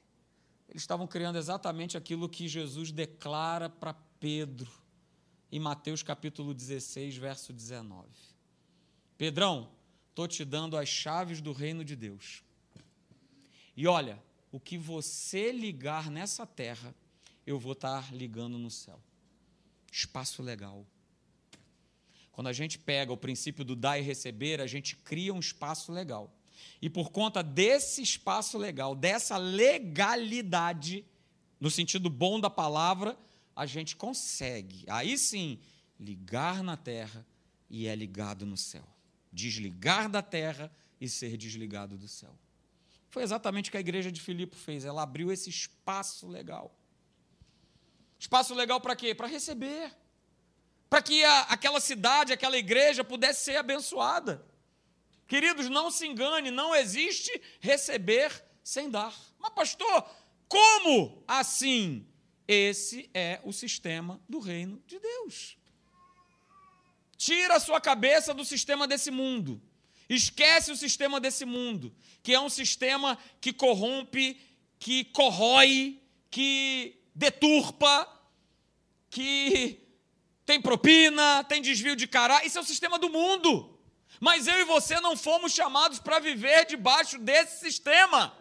Eles 0.70 0.82
estavam 0.82 1.08
criando 1.08 1.38
exatamente 1.38 1.98
aquilo 1.98 2.28
que 2.28 2.48
Jesus 2.48 2.92
declara 2.92 3.70
para 3.70 3.94
Pedro 4.20 4.72
em 5.52 5.60
Mateus 5.60 6.04
capítulo 6.04 6.54
16, 6.54 7.16
verso 7.16 7.54
19. 7.54 8.08
Pedrão, 9.18 9.72
estou 10.10 10.28
te 10.28 10.44
dando 10.44 10.76
as 10.76 10.90
chaves 10.90 11.40
do 11.40 11.54
reino 11.54 11.86
de 11.86 11.96
Deus. 11.96 12.44
E 13.78 13.88
olha, 13.88 14.22
o 14.52 14.60
que 14.60 14.78
você 14.78 15.52
ligar 15.52 16.10
nessa 16.10 16.46
terra, 16.46 16.94
eu 17.46 17.60
vou 17.60 17.74
estar 17.74 18.14
ligando 18.14 18.58
no 18.58 18.72
céu. 18.72 19.00
Espaço 19.92 20.42
legal. 20.42 20.86
Quando 22.32 22.48
a 22.48 22.54
gente 22.54 22.78
pega 22.78 23.14
o 23.14 23.18
princípio 23.18 23.64
do 23.64 23.78
dar 23.78 23.98
e 23.98 24.02
receber, 24.02 24.60
a 24.60 24.68
gente 24.68 24.98
cria 24.98 25.34
um 25.34 25.40
espaço 25.40 25.94
legal. 25.94 26.35
E 26.82 26.90
por 26.90 27.12
conta 27.12 27.42
desse 27.42 28.02
espaço 28.02 28.58
legal, 28.58 28.96
dessa 28.96 29.38
legalidade, 29.38 31.06
no 31.60 31.72
sentido 31.72 32.10
bom 32.10 32.40
da 32.40 32.50
palavra, 32.50 33.18
a 33.56 33.66
gente 33.66 33.96
consegue, 33.96 34.84
aí 34.88 35.18
sim, 35.18 35.60
ligar 36.00 36.64
na 36.64 36.76
terra 36.76 37.26
e 37.70 37.88
é 37.88 37.96
ligado 37.96 38.46
no 38.46 38.58
céu 38.58 38.96
desligar 39.36 40.10
da 40.10 40.22
terra 40.22 40.72
e 41.00 41.10
ser 41.10 41.36
desligado 41.36 41.98
do 41.98 42.08
céu. 42.08 42.34
Foi 43.10 43.22
exatamente 43.22 43.70
o 43.70 43.72
que 43.72 43.78
a 43.78 43.82
igreja 43.82 44.12
de 44.12 44.22
Filipe 44.22 44.56
fez. 44.56 44.86
Ela 44.86 45.04
abriu 45.04 45.32
esse 45.32 45.50
espaço 45.50 46.28
legal. 46.28 46.74
Espaço 48.18 48.54
legal 48.56 48.80
para 48.80 48.96
quê? 48.96 49.14
Para 49.14 49.28
receber. 49.28 49.92
Para 50.90 51.02
que 51.02 51.24
a, 51.24 51.42
aquela 51.42 51.82
cidade, 51.82 52.32
aquela 52.32 52.58
igreja 52.58 53.04
pudesse 53.04 53.44
ser 53.44 53.58
abençoada. 53.58 54.44
Queridos, 55.28 55.70
não 55.70 55.90
se 55.90 56.06
engane, 56.06 56.52
não 56.52 56.76
existe 56.76 57.32
receber 57.60 58.32
sem 58.64 58.90
dar. 58.90 59.14
Mas, 59.40 59.54
pastor, 59.54 60.10
como 60.48 61.24
assim? 61.28 62.08
Esse 62.48 63.10
é 63.14 63.40
o 63.44 63.52
sistema 63.52 64.22
do 64.30 64.40
reino 64.40 64.82
de 64.86 65.00
Deus. 65.00 65.58
Tira 67.18 67.56
a 67.56 67.60
sua 67.60 67.82
cabeça 67.82 68.34
do 68.34 68.46
sistema 68.46 68.88
desse 68.88 69.10
mundo. 69.10 69.62
Esquece 70.08 70.72
o 70.72 70.76
sistema 70.76 71.20
desse 71.20 71.46
mundo, 71.46 71.96
que 72.22 72.34
é 72.34 72.40
um 72.40 72.50
sistema 72.50 73.18
que 73.42 73.52
corrompe, 73.52 74.40
que 74.78 75.06
corrói, 75.06 76.00
que 76.30 77.00
deturpa, 77.16 78.08
que 79.10 79.80
tem 80.46 80.62
propina, 80.62 81.44
tem 81.46 81.62
desvio 81.62 81.96
de 81.96 82.06
caráter. 82.06 82.46
Isso 82.46 82.60
é 82.60 82.62
o 82.62 82.66
sistema 82.66 83.00
do 83.00 83.10
mundo. 83.10 83.80
Mas 84.20 84.48
eu 84.48 84.58
e 84.60 84.64
você 84.64 85.00
não 85.00 85.18
fomos 85.18 85.52
chamados 85.54 86.00
para 86.00 86.20
viver 86.20 86.66
debaixo 86.66 87.18
desse 87.18 87.60
sistema. 87.60 88.36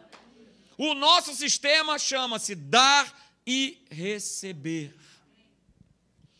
O 0.76 0.94
nosso 0.94 1.34
sistema 1.34 1.98
chama-se 1.98 2.54
dar 2.54 3.12
e 3.46 3.84
receber. 3.90 4.94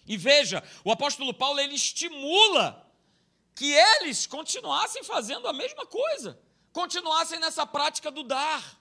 E 0.07 0.17
veja, 0.17 0.63
o 0.85 0.91
apóstolo 0.91 1.33
Paulo 1.33 1.61
ele 1.61 1.75
estimula 1.75 2.85
que 3.55 3.73
eles 3.73 4.27
continuassem 4.27 5.03
fazendo 5.05 5.47
a 5.47 5.53
mesma 5.53 5.87
coisa, 5.87 6.39
continuassem 6.73 7.39
nessa 7.39 7.67
prática 7.67 8.11
do 8.11 8.23
dar. 8.23 8.79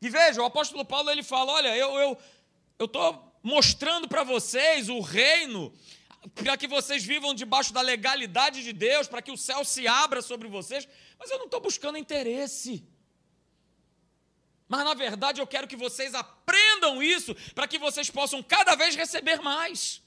E 0.00 0.08
veja, 0.08 0.40
o 0.40 0.46
apóstolo 0.46 0.84
Paulo 0.84 1.10
ele 1.10 1.22
fala: 1.22 1.52
olha, 1.52 1.76
eu 1.76 1.98
eu 1.98 2.18
eu 2.78 2.86
estou 2.86 3.30
mostrando 3.42 4.08
para 4.08 4.22
vocês 4.22 4.88
o 4.88 5.00
reino 5.00 5.72
para 6.34 6.56
que 6.56 6.68
vocês 6.68 7.04
vivam 7.04 7.34
debaixo 7.34 7.72
da 7.72 7.80
legalidade 7.80 8.62
de 8.62 8.72
Deus, 8.72 9.08
para 9.08 9.22
que 9.22 9.32
o 9.32 9.36
céu 9.36 9.64
se 9.64 9.88
abra 9.88 10.20
sobre 10.20 10.48
vocês, 10.48 10.86
mas 11.18 11.30
eu 11.30 11.38
não 11.38 11.46
estou 11.46 11.60
buscando 11.60 11.98
interesse. 11.98 12.84
Mas 14.68 14.84
na 14.84 14.94
verdade 14.94 15.40
eu 15.40 15.46
quero 15.46 15.66
que 15.66 15.76
vocês 15.76 16.14
aprendam 16.14 17.02
isso 17.02 17.34
para 17.54 17.66
que 17.66 17.78
vocês 17.78 18.08
possam 18.08 18.42
cada 18.42 18.76
vez 18.76 18.94
receber 18.94 19.40
mais. 19.40 20.00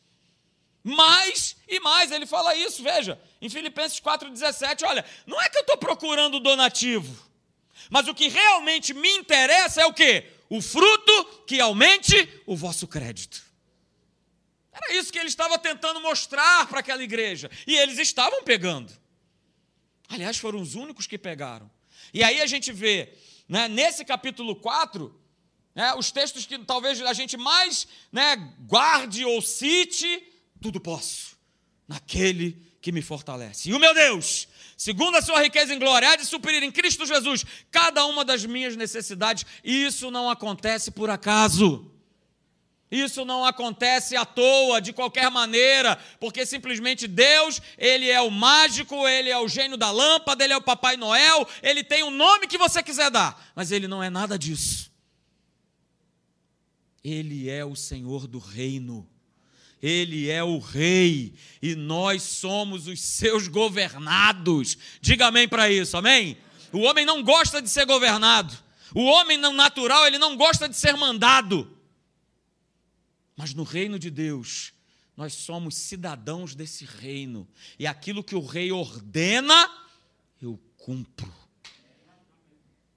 Mais 0.84 1.58
e 1.68 1.80
mais. 1.80 2.12
Ele 2.12 2.26
fala 2.26 2.56
isso, 2.56 2.82
veja, 2.82 3.20
em 3.42 3.50
Filipenses 3.50 4.00
4,17: 4.00 4.88
olha, 4.88 5.04
não 5.26 5.42
é 5.42 5.50
que 5.50 5.58
eu 5.58 5.62
estou 5.62 5.78
procurando 5.78 6.40
donativo, 6.40 7.14
mas 7.90 8.08
o 8.08 8.14
que 8.14 8.30
realmente 8.30 8.94
me 8.94 9.10
interessa 9.18 9.82
é 9.82 9.86
o 9.86 9.94
quê? 9.94 10.32
O 10.50 10.62
fruto 10.62 11.26
que 11.46 11.60
aumente 11.60 12.42
o 12.46 12.56
vosso 12.56 12.88
crédito. 12.88 13.43
Era 14.74 14.96
isso 14.96 15.14
que 15.14 15.20
ele 15.20 15.30
estava 15.30 15.58
tentando 15.60 16.02
mostrar 16.02 16.68
para 16.68 16.80
aquela 16.80 17.04
igreja. 17.04 17.50
E 17.68 17.76
eles 17.76 18.00
estavam 18.00 18.44
pegando. 18.44 18.92
Aliás, 20.10 20.38
foram 20.38 20.60
os 20.60 20.74
únicos 20.74 21.06
que 21.06 21.18
pegaram. 21.18 21.70
E 22.14 22.24
aí 22.24 22.42
a 22.42 22.48
gente 22.48 22.72
vê 22.72 23.14
né, 23.48 23.68
nesse 23.68 24.04
capítulo 24.04 24.56
4, 24.56 25.14
né, 25.76 25.94
os 25.96 26.12
textos 26.12 26.46
que 26.46 26.58
talvez 26.60 27.02
a 27.02 27.14
gente 27.14 27.38
mais 27.38 27.88
né, 28.12 28.36
guarde 28.62 29.24
ou 29.24 29.42
cite, 29.42 30.24
tudo 30.62 30.80
posso, 30.80 31.38
naquele 31.88 32.58
que 32.82 32.92
me 32.92 33.02
fortalece. 33.02 33.70
E 33.70 33.74
o 33.74 33.80
meu 33.80 33.94
Deus, 33.94 34.48
segundo 34.76 35.16
a 35.16 35.22
sua 35.22 35.42
riqueza 35.42 35.74
em 35.74 35.80
glória, 35.80 36.10
há 36.10 36.16
de 36.16 36.26
suprir 36.26 36.64
em 36.64 36.72
Cristo 36.72 37.06
Jesus 37.06 37.46
cada 37.72 38.06
uma 38.06 38.26
das 38.26 38.46
minhas 38.46 38.76
necessidades. 38.76 39.46
E 39.64 39.86
isso 39.86 40.12
não 40.12 40.30
acontece 40.30 40.92
por 40.92 41.10
acaso. 41.10 41.93
Isso 42.94 43.26
não 43.26 43.44
acontece 43.44 44.16
à 44.16 44.24
toa, 44.24 44.80
de 44.80 44.94
qualquer 44.94 45.32
maneira, 45.32 45.98
porque 46.20 46.46
simplesmente 46.46 47.08
Deus, 47.08 47.60
Ele 47.76 48.08
é 48.08 48.22
o 48.22 48.30
mágico, 48.30 49.08
Ele 49.08 49.32
é 49.32 49.38
o 49.40 49.48
gênio 49.48 49.76
da 49.76 49.90
lâmpada, 49.90 50.44
Ele 50.44 50.54
é 50.54 50.58
o 50.58 50.62
Papai 50.62 50.96
Noel, 50.96 51.48
Ele 51.64 51.84
tem 51.84 52.04
o 52.04 52.12
nome 52.12 52.46
que 52.46 52.56
você 52.56 52.84
quiser 52.84 53.10
dar, 53.10 53.52
mas 53.56 53.72
Ele 53.72 53.88
não 53.88 54.04
é 54.04 54.12
nada 54.12 54.38
disso. 54.38 54.92
Ele 57.04 57.50
é 57.50 57.66
o 57.66 57.76
Senhor 57.76 58.28
do 58.28 58.38
reino, 58.38 59.10
Ele 59.82 60.30
é 60.30 60.44
o 60.44 60.60
Rei, 60.60 61.34
e 61.64 61.74
nós 61.74 62.22
somos 62.22 62.86
os 62.86 63.02
seus 63.02 63.48
governados. 63.48 64.78
Diga 65.02 65.26
amém 65.26 65.48
para 65.48 65.68
isso, 65.68 65.98
amém? 65.98 66.38
O 66.72 66.82
homem 66.82 67.06
não 67.06 67.24
gosta 67.24 67.60
de 67.60 67.72
ser 67.72 67.88
governado, 67.88 68.56
o 68.94 69.04
homem 69.06 69.40
não 69.40 69.52
natural, 69.52 70.06
ele 70.06 70.20
não 70.20 70.38
gosta 70.38 70.70
de 70.70 70.78
ser 70.78 70.96
mandado. 70.96 71.74
Mas 73.36 73.54
no 73.54 73.64
reino 73.64 73.98
de 73.98 74.10
Deus, 74.10 74.74
nós 75.16 75.34
somos 75.34 75.76
cidadãos 75.76 76.56
desse 76.56 76.86
reino. 76.86 77.48
E 77.78 77.86
aquilo 77.86 78.24
que 78.24 78.36
o 78.36 78.46
rei 78.46 78.72
ordena, 78.72 79.70
eu 80.42 80.60
cumpro. 80.78 81.34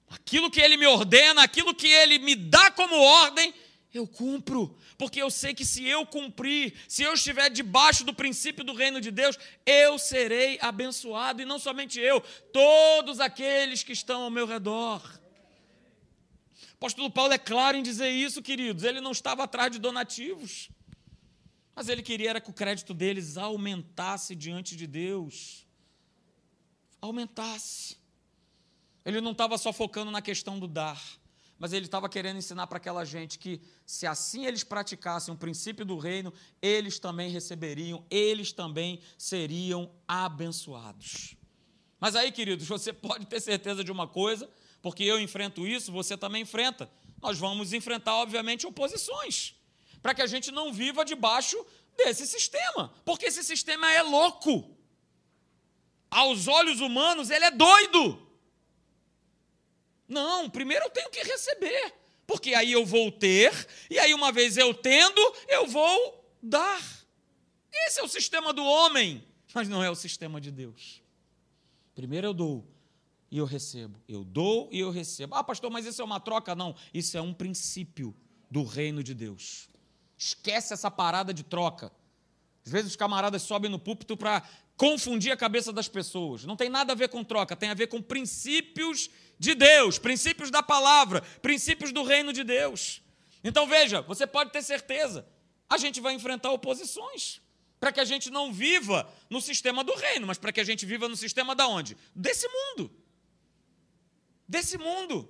Aquilo 0.09 0.49
que 0.49 0.61
ele 0.61 0.77
me 0.77 0.87
ordena, 0.87 1.43
aquilo 1.43 1.75
que 1.75 1.87
ele 1.87 2.17
me 2.19 2.35
dá 2.35 2.71
como 2.71 2.95
ordem, 2.95 3.53
eu 3.93 4.07
cumpro. 4.07 4.75
Porque 4.97 5.21
eu 5.21 5.29
sei 5.29 5.53
que 5.53 5.65
se 5.65 5.85
eu 5.85 6.05
cumprir, 6.05 6.73
se 6.87 7.03
eu 7.03 7.13
estiver 7.13 7.49
debaixo 7.49 8.03
do 8.03 8.13
princípio 8.13 8.63
do 8.63 8.73
reino 8.73 8.99
de 8.99 9.11
Deus, 9.11 9.37
eu 9.65 9.99
serei 9.99 10.57
abençoado. 10.59 11.41
E 11.41 11.45
não 11.45 11.59
somente 11.59 11.99
eu, 11.99 12.21
todos 12.51 13.19
aqueles 13.19 13.83
que 13.83 13.91
estão 13.91 14.23
ao 14.23 14.31
meu 14.31 14.47
redor. 14.47 15.19
O 16.79 16.85
apóstolo 16.85 17.09
Paulo 17.09 17.33
é 17.33 17.39
claro 17.39 17.75
em 17.75 17.81
dizer 17.81 18.11
isso, 18.11 18.39
queridos. 18.39 18.83
Ele 18.83 19.01
não 19.01 19.11
estava 19.11 19.43
atrás 19.43 19.71
de 19.71 19.79
donativos, 19.79 20.69
mas 21.75 21.89
ele 21.89 22.03
queria 22.03 22.29
era 22.29 22.41
que 22.41 22.51
o 22.51 22.53
crédito 22.53 22.93
deles 22.93 23.35
aumentasse 23.35 24.35
diante 24.35 24.75
de 24.75 24.85
Deus. 24.85 25.65
Aumentasse. 27.01 27.97
Ele 29.03 29.19
não 29.19 29.31
estava 29.31 29.57
só 29.57 29.73
focando 29.73 30.11
na 30.11 30.21
questão 30.21 30.59
do 30.59 30.67
dar, 30.67 31.01
mas 31.57 31.73
ele 31.73 31.85
estava 31.85 32.07
querendo 32.07 32.37
ensinar 32.37 32.67
para 32.67 32.77
aquela 32.77 33.03
gente 33.05 33.39
que, 33.39 33.59
se 33.83 34.05
assim 34.05 34.45
eles 34.45 34.63
praticassem 34.63 35.33
o 35.33 35.37
princípio 35.37 35.83
do 35.83 35.97
reino, 35.97 36.31
eles 36.61 36.99
também 36.99 37.31
receberiam, 37.31 38.05
eles 38.07 38.51
também 38.51 38.99
seriam 39.17 39.89
abençoados. 40.07 41.35
Mas 41.99 42.15
aí, 42.15 42.31
queridos, 42.31 42.67
você 42.69 42.93
pode 42.93 43.25
ter 43.25 43.39
certeza 43.39 43.83
de 43.83 43.91
uma 43.91 44.07
coisa, 44.07 44.47
porque 44.87 45.03
eu 45.03 45.19
enfrento 45.19 45.67
isso, 45.67 45.91
você 45.91 46.15
também 46.15 46.43
enfrenta. 46.43 46.89
Nós 47.21 47.37
vamos 47.37 47.73
enfrentar, 47.73 48.15
obviamente, 48.15 48.65
oposições, 48.65 49.53
para 50.01 50.15
que 50.15 50.21
a 50.21 50.25
gente 50.25 50.49
não 50.49 50.71
viva 50.71 51.03
debaixo 51.03 51.57
desse 51.97 52.25
sistema, 52.25 52.93
porque 53.03 53.25
esse 53.25 53.43
sistema 53.43 53.91
é 53.91 54.01
louco. 54.01 54.77
Aos 56.09 56.47
olhos 56.47 56.79
humanos, 56.79 57.29
ele 57.29 57.43
é 57.43 57.51
doido. 57.51 58.25
Não, 60.07 60.49
primeiro 60.49 60.85
eu 60.85 60.89
tenho 60.89 61.09
que 61.09 61.21
receber, 61.21 61.93
porque 62.25 62.53
aí 62.53 62.71
eu 62.71 62.85
vou 62.85 63.11
ter, 63.11 63.51
e 63.89 63.99
aí 63.99 64.13
uma 64.13 64.31
vez 64.31 64.55
eu 64.55 64.73
tendo, 64.73 65.19
eu 65.49 65.67
vou 65.67 66.33
dar. 66.41 66.81
Esse 67.87 67.99
é 67.99 68.03
o 68.03 68.07
sistema 68.07 68.53
do 68.53 68.63
homem, 68.63 69.21
mas 69.53 69.67
não 69.67 69.83
é 69.83 69.91
o 69.91 69.95
sistema 69.95 70.39
de 70.39 70.49
Deus. 70.49 71.03
Primeiro 71.93 72.27
eu 72.27 72.33
dou 72.33 72.76
e 73.29 73.37
eu 73.37 73.45
recebo. 73.45 73.99
Eu 74.07 74.23
dou 74.23 74.69
e 74.71 74.79
eu 74.79 74.89
recebo. 74.89 75.35
Ah, 75.35 75.43
pastor, 75.43 75.69
mas 75.69 75.85
isso 75.85 76.01
é 76.01 76.05
uma 76.05 76.19
troca? 76.19 76.55
Não, 76.55 76.75
isso 76.93 77.17
é 77.17 77.21
um 77.21 77.33
princípio 77.33 78.15
do 78.49 78.63
reino 78.63 79.03
de 79.03 79.13
Deus. 79.13 79.69
Esquece 80.17 80.73
essa 80.73 80.89
parada 80.89 81.33
de 81.33 81.43
troca. 81.43 81.91
Às 82.65 82.71
vezes 82.71 82.91
os 82.91 82.95
camaradas 82.95 83.41
sobem 83.43 83.69
no 83.69 83.79
púlpito 83.79 84.17
para 84.17 84.43
confundir 84.75 85.31
a 85.31 85.37
cabeça 85.37 85.73
das 85.73 85.87
pessoas. 85.87 86.45
Não 86.45 86.55
tem 86.55 86.69
nada 86.69 86.93
a 86.93 86.95
ver 86.95 87.09
com 87.09 87.23
troca, 87.23 87.55
tem 87.55 87.69
a 87.69 87.73
ver 87.73 87.87
com 87.87 88.01
princípios 88.01 89.09
de 89.39 89.55
Deus, 89.55 89.97
princípios 89.97 90.51
da 90.51 90.63
palavra, 90.63 91.21
princípios 91.41 91.91
do 91.91 92.03
reino 92.03 92.31
de 92.31 92.43
Deus. 92.43 93.01
Então 93.43 93.67
veja, 93.67 94.01
você 94.01 94.25
pode 94.25 94.51
ter 94.51 94.61
certeza, 94.61 95.27
a 95.69 95.77
gente 95.77 95.99
vai 95.99 96.13
enfrentar 96.13 96.51
oposições. 96.51 97.41
Para 97.79 97.91
que 97.91 97.99
a 97.99 98.05
gente 98.05 98.31
não 98.31 98.51
viva 98.51 99.07
no 99.29 99.39
sistema 99.39 99.83
do 99.83 99.93
reino, 99.93 100.25
mas 100.25 100.39
para 100.39 100.51
que 100.51 100.59
a 100.59 100.63
gente 100.63 100.83
viva 100.83 101.07
no 101.07 101.15
sistema 101.15 101.53
da 101.53 101.67
onde? 101.67 101.95
Desse 102.15 102.47
mundo. 102.47 102.91
Desse 104.47 104.77
mundo. 104.77 105.29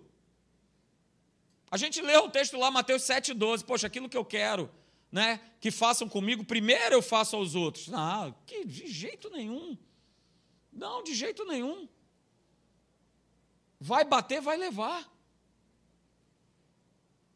A 1.70 1.78
gente 1.78 2.02
lê 2.02 2.16
o 2.18 2.30
texto 2.30 2.58
lá, 2.58 2.72
Mateus 2.72 3.04
7,12. 3.04 3.64
Poxa, 3.66 3.88
aquilo 3.88 4.08
que 4.08 4.18
eu 4.18 4.24
quero 4.24 4.70
né, 5.12 5.40
que 5.60 5.72
façam 5.72 6.08
comigo, 6.08 6.44
primeiro 6.44 6.96
eu 6.96 7.02
faço 7.02 7.36
aos 7.36 7.56
outros. 7.56 7.88
Não, 7.88 8.36
que, 8.46 8.66
de 8.66 8.88
jeito 8.88 9.30
nenhum. 9.30 9.78
Não, 10.72 11.04
de 11.04 11.14
jeito 11.14 11.46
nenhum. 11.46 11.88
Vai 13.80 14.04
bater, 14.04 14.42
vai 14.42 14.58
levar. 14.58 15.12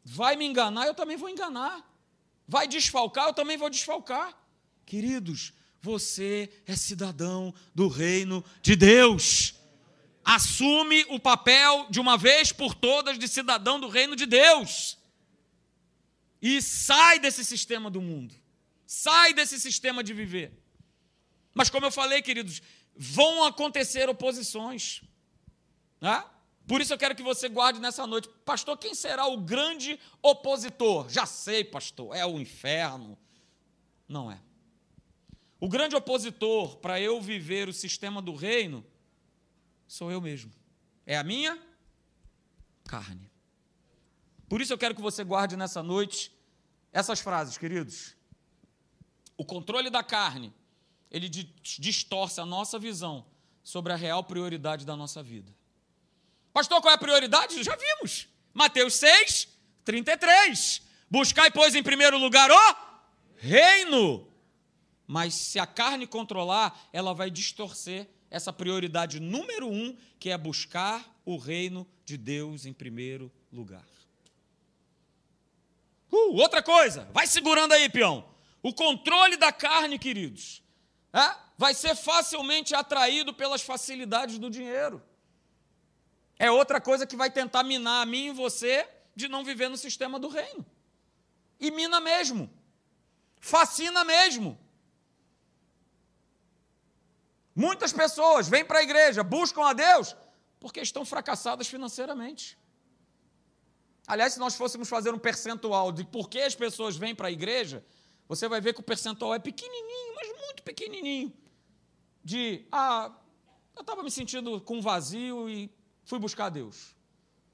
Vai 0.04 0.36
me 0.36 0.44
enganar, 0.44 0.86
eu 0.86 0.94
também 0.94 1.16
vou 1.16 1.28
enganar. 1.28 1.88
Vai 2.46 2.66
desfalcar, 2.66 3.28
eu 3.28 3.34
também 3.34 3.56
vou 3.56 3.70
desfalcar. 3.70 4.36
Queridos, 4.84 5.52
você 5.80 6.50
é 6.66 6.76
cidadão 6.76 7.54
do 7.74 7.88
reino 7.88 8.44
de 8.60 8.76
Deus. 8.76 9.54
Assume 10.24 11.04
o 11.08 11.18
papel 11.18 11.86
de 11.90 11.98
uma 12.00 12.16
vez 12.16 12.52
por 12.52 12.74
todas 12.74 13.18
de 13.18 13.26
cidadão 13.26 13.80
do 13.80 13.88
reino 13.88 14.14
de 14.14 14.26
Deus. 14.26 14.98
E 16.40 16.62
sai 16.62 17.18
desse 17.18 17.44
sistema 17.44 17.90
do 17.90 18.00
mundo. 18.00 18.34
Sai 18.86 19.32
desse 19.34 19.58
sistema 19.58 20.02
de 20.02 20.12
viver. 20.12 20.52
Mas, 21.54 21.68
como 21.68 21.86
eu 21.86 21.90
falei, 21.90 22.22
queridos, 22.22 22.62
vão 22.96 23.44
acontecer 23.44 24.08
oposições. 24.08 25.02
Né? 26.00 26.24
Por 26.66 26.80
isso 26.80 26.92
eu 26.92 26.98
quero 26.98 27.14
que 27.14 27.22
você 27.22 27.48
guarde 27.48 27.80
nessa 27.80 28.06
noite. 28.06 28.28
Pastor, 28.44 28.76
quem 28.78 28.94
será 28.94 29.26
o 29.26 29.38
grande 29.38 29.98
opositor? 30.22 31.08
Já 31.08 31.26
sei, 31.26 31.64
pastor, 31.64 32.14
é 32.14 32.24
o 32.24 32.38
inferno. 32.38 33.18
Não 34.08 34.30
é. 34.30 34.40
O 35.58 35.68
grande 35.68 35.94
opositor 35.94 36.76
para 36.76 37.00
eu 37.00 37.20
viver 37.20 37.68
o 37.68 37.72
sistema 37.72 38.20
do 38.20 38.34
reino 38.34 38.84
sou 39.92 40.10
eu 40.10 40.22
mesmo. 40.22 40.50
É 41.04 41.18
a 41.18 41.22
minha 41.22 41.60
carne. 42.84 43.30
Por 44.48 44.62
isso 44.62 44.72
eu 44.72 44.78
quero 44.78 44.94
que 44.94 45.02
você 45.02 45.22
guarde 45.22 45.54
nessa 45.54 45.82
noite 45.82 46.32
essas 46.90 47.20
frases, 47.20 47.58
queridos. 47.58 48.16
O 49.36 49.44
controle 49.44 49.90
da 49.90 50.02
carne, 50.02 50.50
ele 51.10 51.28
distorce 51.28 52.40
a 52.40 52.46
nossa 52.46 52.78
visão 52.78 53.26
sobre 53.62 53.92
a 53.92 53.96
real 53.96 54.24
prioridade 54.24 54.86
da 54.86 54.96
nossa 54.96 55.22
vida. 55.22 55.54
Pastor, 56.54 56.80
qual 56.80 56.92
é 56.92 56.94
a 56.94 56.98
prioridade? 56.98 57.62
Já 57.62 57.76
vimos. 57.76 58.28
Mateus 58.54 58.94
6, 58.94 59.46
33. 59.84 60.80
Buscai, 61.10 61.50
pois, 61.50 61.74
em 61.74 61.82
primeiro 61.82 62.16
lugar 62.16 62.50
o 62.50 62.76
reino. 63.36 64.26
Mas 65.06 65.34
se 65.34 65.58
a 65.58 65.66
carne 65.66 66.06
controlar, 66.06 66.88
ela 66.94 67.12
vai 67.12 67.30
distorcer 67.30 68.08
essa 68.32 68.50
prioridade 68.50 69.20
número 69.20 69.68
um, 69.68 69.94
que 70.18 70.30
é 70.30 70.38
buscar 70.38 71.20
o 71.22 71.36
reino 71.36 71.86
de 72.02 72.16
Deus 72.16 72.64
em 72.64 72.72
primeiro 72.72 73.30
lugar. 73.52 73.84
Uh, 76.10 76.34
outra 76.36 76.62
coisa, 76.62 77.06
vai 77.12 77.26
segurando 77.26 77.72
aí, 77.72 77.90
peão. 77.90 78.24
O 78.62 78.72
controle 78.72 79.36
da 79.36 79.52
carne, 79.52 79.98
queridos, 79.98 80.62
é? 81.12 81.36
vai 81.58 81.74
ser 81.74 81.94
facilmente 81.94 82.74
atraído 82.74 83.34
pelas 83.34 83.60
facilidades 83.60 84.38
do 84.38 84.48
dinheiro. 84.48 85.02
É 86.38 86.50
outra 86.50 86.80
coisa 86.80 87.06
que 87.06 87.16
vai 87.16 87.30
tentar 87.30 87.62
minar 87.62 88.02
a 88.02 88.06
mim 88.06 88.28
e 88.28 88.32
você 88.32 88.88
de 89.14 89.28
não 89.28 89.44
viver 89.44 89.68
no 89.68 89.76
sistema 89.76 90.18
do 90.18 90.28
reino. 90.28 90.64
E 91.60 91.70
mina 91.70 92.00
mesmo. 92.00 92.50
Fascina 93.38 94.04
mesmo. 94.04 94.58
Muitas 97.54 97.92
pessoas 97.92 98.48
vêm 98.48 98.64
para 98.64 98.78
a 98.78 98.82
igreja, 98.82 99.22
buscam 99.22 99.64
a 99.64 99.72
Deus, 99.72 100.16
porque 100.58 100.80
estão 100.80 101.04
fracassadas 101.04 101.68
financeiramente. 101.68 102.58
Aliás, 104.06 104.32
se 104.32 104.38
nós 104.38 104.54
fôssemos 104.54 104.88
fazer 104.88 105.12
um 105.12 105.18
percentual 105.18 105.92
de 105.92 106.04
por 106.04 106.28
que 106.28 106.40
as 106.40 106.54
pessoas 106.54 106.96
vêm 106.96 107.14
para 107.14 107.28
a 107.28 107.30
igreja, 107.30 107.84
você 108.26 108.48
vai 108.48 108.60
ver 108.60 108.72
que 108.74 108.80
o 108.80 108.82
percentual 108.82 109.34
é 109.34 109.38
pequenininho, 109.38 110.14
mas 110.14 110.28
muito 110.38 110.62
pequenininho. 110.62 111.32
De, 112.24 112.66
ah, 112.72 113.12
eu 113.74 113.82
estava 113.82 114.02
me 114.02 114.10
sentindo 114.10 114.60
com 114.60 114.80
vazio 114.80 115.48
e 115.48 115.70
fui 116.04 116.18
buscar 116.18 116.48
Deus. 116.48 116.94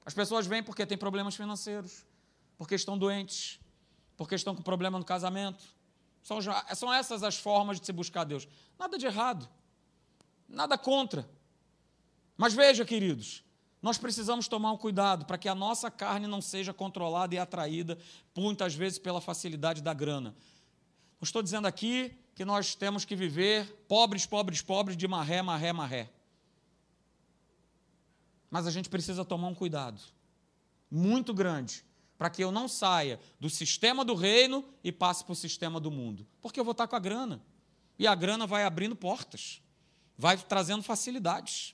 As 0.05 0.13
pessoas 0.13 0.47
vêm 0.47 0.63
porque 0.63 0.85
têm 0.85 0.97
problemas 0.97 1.35
financeiros, 1.35 2.05
porque 2.57 2.75
estão 2.75 2.97
doentes, 2.97 3.59
porque 4.15 4.35
estão 4.35 4.55
com 4.55 4.61
problema 4.61 4.97
no 4.97 5.05
casamento. 5.05 5.63
São, 6.21 6.39
são 6.75 6.93
essas 6.93 7.23
as 7.23 7.37
formas 7.37 7.79
de 7.79 7.85
se 7.85 7.93
buscar 7.93 8.23
Deus. 8.23 8.47
Nada 8.77 8.97
de 8.97 9.05
errado, 9.05 9.49
nada 10.49 10.77
contra. 10.77 11.29
Mas 12.35 12.53
veja, 12.53 12.83
queridos, 12.83 13.43
nós 13.81 13.97
precisamos 13.97 14.47
tomar 14.47 14.71
um 14.71 14.77
cuidado 14.77 15.25
para 15.25 15.37
que 15.37 15.47
a 15.47 15.55
nossa 15.55 15.89
carne 15.89 16.27
não 16.27 16.41
seja 16.41 16.73
controlada 16.73 17.35
e 17.35 17.37
atraída, 17.37 17.97
muitas 18.35 18.73
vezes, 18.73 18.99
pela 18.99 19.21
facilidade 19.21 19.81
da 19.81 19.93
grana. 19.93 20.35
Não 21.19 21.25
estou 21.25 21.41
dizendo 21.41 21.67
aqui 21.67 22.17
que 22.33 22.43
nós 22.43 22.75
temos 22.75 23.05
que 23.05 23.15
viver 23.15 23.65
pobres, 23.87 24.25
pobres, 24.25 24.61
pobres, 24.61 24.97
de 24.97 25.07
maré, 25.07 25.41
maré, 25.41 25.71
maré. 25.73 26.09
Mas 28.49 28.65
a 28.65 28.71
gente 28.71 28.89
precisa 28.89 29.23
tomar 29.23 29.47
um 29.47 29.55
cuidado 29.55 30.01
muito 30.89 31.33
grande 31.33 31.85
para 32.17 32.29
que 32.29 32.43
eu 32.43 32.51
não 32.51 32.67
saia 32.67 33.19
do 33.39 33.49
sistema 33.49 34.03
do 34.03 34.15
reino 34.15 34.65
e 34.83 34.91
passe 34.91 35.23
para 35.23 35.33
o 35.33 35.35
sistema 35.35 35.79
do 35.79 35.91
mundo. 35.91 36.27
Porque 36.41 36.59
eu 36.59 36.65
vou 36.65 36.73
estar 36.73 36.87
com 36.87 36.95
a 36.95 36.99
grana. 36.99 37.41
E 37.97 38.07
a 38.07 38.15
grana 38.15 38.47
vai 38.47 38.63
abrindo 38.63 38.95
portas, 38.95 39.61
vai 40.19 40.37
trazendo 40.37 40.83
facilidades. 40.83 41.73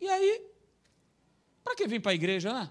E 0.00 0.08
aí 0.08 0.52
para 1.62 1.76
que 1.76 1.86
vir 1.86 2.00
para 2.02 2.10
a 2.10 2.14
igreja, 2.14 2.52
né? 2.52 2.68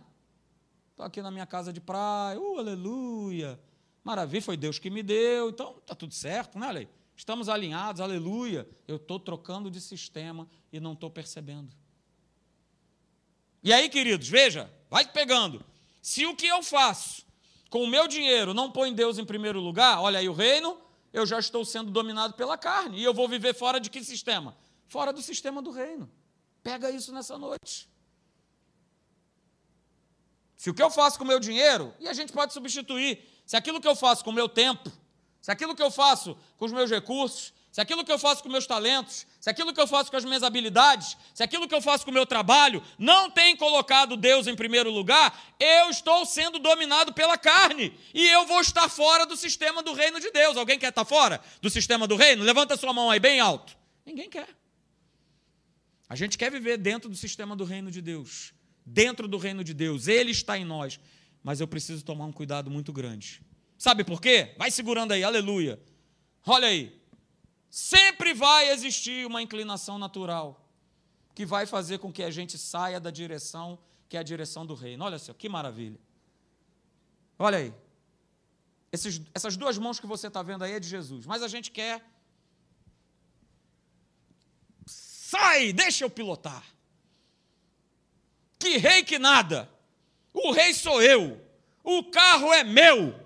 Estou 0.89 1.05
aqui 1.05 1.21
na 1.21 1.31
minha 1.31 1.45
casa 1.45 1.71
de 1.71 1.79
praia, 1.79 2.37
uh, 2.37 2.59
aleluia. 2.59 3.57
Maravilha, 4.03 4.41
foi 4.41 4.57
Deus 4.57 4.77
que 4.77 4.89
me 4.89 5.01
deu, 5.01 5.49
então 5.49 5.77
está 5.77 5.95
tudo 5.95 6.13
certo, 6.13 6.59
né, 6.59 6.69
Lei? 6.71 6.89
Estamos 7.15 7.47
alinhados, 7.47 8.01
aleluia. 8.01 8.67
Eu 8.85 8.97
estou 8.97 9.17
trocando 9.17 9.71
de 9.71 9.79
sistema 9.79 10.45
e 10.73 10.79
não 10.79 10.91
estou 10.91 11.09
percebendo. 11.09 11.71
E 13.63 13.71
aí, 13.71 13.87
queridos, 13.87 14.27
veja, 14.27 14.69
vai 14.89 15.09
pegando. 15.09 15.63
Se 16.01 16.25
o 16.25 16.35
que 16.35 16.47
eu 16.47 16.61
faço 16.61 17.25
com 17.69 17.81
o 17.83 17.87
meu 17.87 18.09
dinheiro 18.09 18.53
não 18.53 18.69
põe 18.69 18.93
Deus 18.93 19.17
em 19.17 19.23
primeiro 19.23 19.61
lugar, 19.61 20.01
olha 20.01 20.19
aí 20.19 20.27
o 20.27 20.33
reino, 20.33 20.77
eu 21.13 21.25
já 21.25 21.39
estou 21.39 21.63
sendo 21.63 21.91
dominado 21.91 22.33
pela 22.33 22.57
carne. 22.57 22.99
E 22.99 23.03
eu 23.03 23.13
vou 23.13 23.27
viver 23.29 23.53
fora 23.53 23.79
de 23.79 23.89
que 23.89 24.03
sistema? 24.03 24.57
Fora 24.91 25.13
do 25.13 25.21
sistema 25.21 25.61
do 25.61 25.71
reino. 25.71 26.11
Pega 26.61 26.91
isso 26.91 27.13
nessa 27.13 27.37
noite. 27.37 27.89
Se 30.57 30.69
o 30.69 30.73
que 30.73 30.83
eu 30.83 30.91
faço 30.91 31.17
com 31.17 31.23
o 31.23 31.27
meu 31.27 31.39
dinheiro, 31.39 31.93
e 31.97 32.09
a 32.09 32.13
gente 32.13 32.33
pode 32.33 32.51
substituir, 32.51 33.25
se 33.45 33.55
aquilo 33.55 33.79
que 33.79 33.87
eu 33.87 33.95
faço 33.95 34.21
com 34.21 34.31
o 34.31 34.33
meu 34.33 34.49
tempo, 34.49 34.91
se 35.39 35.49
aquilo 35.49 35.73
que 35.73 35.81
eu 35.81 35.89
faço 35.89 36.37
com 36.57 36.65
os 36.65 36.73
meus 36.73 36.91
recursos, 36.91 37.53
se 37.71 37.79
aquilo 37.79 38.03
que 38.03 38.11
eu 38.11 38.19
faço 38.19 38.43
com 38.43 38.49
meus 38.49 38.67
talentos, 38.67 39.25
se 39.39 39.49
aquilo 39.49 39.73
que 39.73 39.79
eu 39.79 39.87
faço 39.87 40.11
com 40.11 40.17
as 40.17 40.25
minhas 40.25 40.43
habilidades, 40.43 41.15
se 41.33 41.41
aquilo 41.41 41.69
que 41.69 41.73
eu 41.73 41.81
faço 41.81 42.03
com 42.03 42.11
o 42.11 42.13
meu 42.13 42.25
trabalho 42.25 42.83
não 42.99 43.31
tem 43.31 43.55
colocado 43.55 44.17
Deus 44.17 44.45
em 44.45 44.57
primeiro 44.57 44.91
lugar, 44.91 45.41
eu 45.57 45.89
estou 45.89 46.25
sendo 46.25 46.59
dominado 46.59 47.13
pela 47.13 47.37
carne 47.37 47.97
e 48.13 48.27
eu 48.27 48.45
vou 48.45 48.59
estar 48.59 48.89
fora 48.89 49.25
do 49.25 49.37
sistema 49.37 49.81
do 49.81 49.93
reino 49.93 50.19
de 50.19 50.29
Deus. 50.31 50.57
Alguém 50.57 50.77
quer 50.77 50.89
estar 50.89 51.05
fora 51.05 51.41
do 51.61 51.69
sistema 51.69 52.05
do 52.05 52.17
reino? 52.17 52.43
Levanta 52.43 52.75
sua 52.75 52.91
mão 52.91 53.09
aí 53.09 53.21
bem 53.21 53.39
alto. 53.39 53.73
Ninguém 54.05 54.29
quer. 54.29 54.60
A 56.11 56.15
gente 56.15 56.37
quer 56.37 56.51
viver 56.51 56.77
dentro 56.77 57.09
do 57.09 57.15
sistema 57.15 57.55
do 57.55 57.63
reino 57.63 57.89
de 57.89 58.01
Deus, 58.01 58.53
dentro 58.85 59.29
do 59.29 59.37
reino 59.37 59.63
de 59.63 59.73
Deus, 59.73 60.09
ele 60.09 60.31
está 60.31 60.57
em 60.57 60.65
nós, 60.65 60.99
mas 61.41 61.61
eu 61.61 61.67
preciso 61.69 62.03
tomar 62.03 62.25
um 62.25 62.33
cuidado 62.33 62.69
muito 62.69 62.91
grande. 62.91 63.41
Sabe 63.77 64.03
por 64.03 64.19
quê? 64.19 64.53
Vai 64.57 64.69
segurando 64.69 65.13
aí, 65.13 65.23
aleluia. 65.23 65.81
Olha 66.45 66.67
aí. 66.67 67.01
Sempre 67.69 68.33
vai 68.33 68.71
existir 68.71 69.25
uma 69.25 69.41
inclinação 69.41 69.97
natural 69.97 70.69
que 71.33 71.45
vai 71.45 71.65
fazer 71.65 71.97
com 71.99 72.11
que 72.11 72.23
a 72.23 72.29
gente 72.29 72.57
saia 72.57 72.99
da 72.99 73.09
direção 73.09 73.79
que 74.09 74.17
é 74.17 74.19
a 74.19 74.23
direção 74.23 74.65
do 74.65 74.73
reino. 74.73 75.05
Olha 75.05 75.17
só, 75.17 75.33
que 75.33 75.47
maravilha. 75.47 75.97
Olha 77.39 77.59
aí. 77.59 77.73
Esses, 78.91 79.21
essas 79.33 79.55
duas 79.55 79.77
mãos 79.77 79.97
que 79.97 80.05
você 80.05 80.27
está 80.27 80.43
vendo 80.43 80.65
aí 80.65 80.73
é 80.73 80.79
de 80.81 80.89
Jesus, 80.89 81.25
mas 81.25 81.41
a 81.41 81.47
gente 81.47 81.71
quer. 81.71 82.05
Sai, 85.31 85.71
deixa 85.71 86.03
eu 86.03 86.09
pilotar. 86.09 86.61
Que 88.59 88.75
rei 88.75 89.01
que 89.01 89.17
nada. 89.17 89.71
O 90.33 90.51
rei 90.51 90.73
sou 90.73 91.01
eu. 91.01 91.41
O 91.81 92.03
carro 92.11 92.51
é 92.51 92.65
meu. 92.65 93.17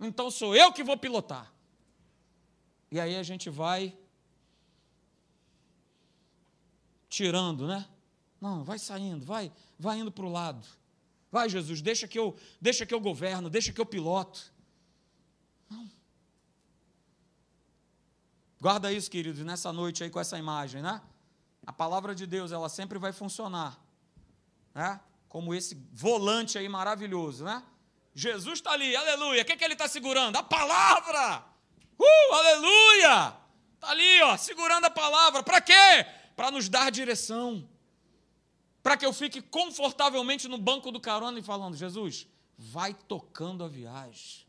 Então 0.00 0.32
sou 0.32 0.56
eu 0.56 0.72
que 0.72 0.82
vou 0.82 0.96
pilotar. 0.96 1.54
E 2.90 2.98
aí 2.98 3.14
a 3.14 3.22
gente 3.22 3.48
vai 3.50 3.96
tirando, 7.08 7.68
né? 7.68 7.88
Não, 8.40 8.64
vai 8.64 8.76
saindo, 8.80 9.24
vai, 9.24 9.52
vai 9.78 10.00
indo 10.00 10.10
para 10.10 10.24
o 10.26 10.32
lado. 10.32 10.66
Vai, 11.30 11.48
Jesus, 11.48 11.80
deixa 11.80 12.08
que 12.08 12.18
eu, 12.18 12.36
deixa 12.60 12.84
que 12.84 12.92
eu 12.92 13.00
governo, 13.00 13.48
deixa 13.48 13.72
que 13.72 13.80
eu 13.80 13.86
piloto. 13.86 14.52
Não. 15.70 15.88
Guarda 18.60 18.92
isso, 18.92 19.08
queridos, 19.08 19.44
nessa 19.44 19.72
noite 19.72 20.02
aí 20.02 20.10
com 20.10 20.18
essa 20.18 20.36
imagem, 20.36 20.82
né? 20.82 21.00
A 21.66 21.72
palavra 21.72 22.14
de 22.14 22.26
Deus, 22.26 22.52
ela 22.52 22.68
sempre 22.68 22.98
vai 22.98 23.12
funcionar, 23.12 23.78
né? 24.74 25.00
Como 25.28 25.54
esse 25.54 25.74
volante 25.92 26.58
aí 26.58 26.68
maravilhoso, 26.68 27.44
né? 27.44 27.62
Jesus 28.14 28.60
está 28.60 28.72
ali, 28.72 28.94
aleluia. 28.94 29.42
O 29.42 29.44
que, 29.44 29.52
é 29.52 29.56
que 29.56 29.64
ele 29.64 29.72
está 29.72 29.88
segurando? 29.88 30.36
A 30.36 30.42
palavra! 30.42 31.44
Uh, 31.98 32.34
aleluia! 32.34 33.36
Está 33.74 33.90
ali, 33.90 34.22
ó, 34.22 34.36
segurando 34.36 34.84
a 34.84 34.90
palavra. 34.90 35.42
Para 35.42 35.60
quê? 35.60 36.06
Para 36.36 36.50
nos 36.50 36.68
dar 36.68 36.90
direção. 36.90 37.68
Para 38.82 38.96
que 38.96 39.04
eu 39.04 39.12
fique 39.12 39.42
confortavelmente 39.42 40.46
no 40.46 40.58
banco 40.58 40.92
do 40.92 41.00
carona 41.00 41.38
e 41.38 41.42
falando, 41.42 41.76
Jesus, 41.76 42.28
vai 42.56 42.94
tocando 42.94 43.64
a 43.64 43.68
viagem. 43.68 44.46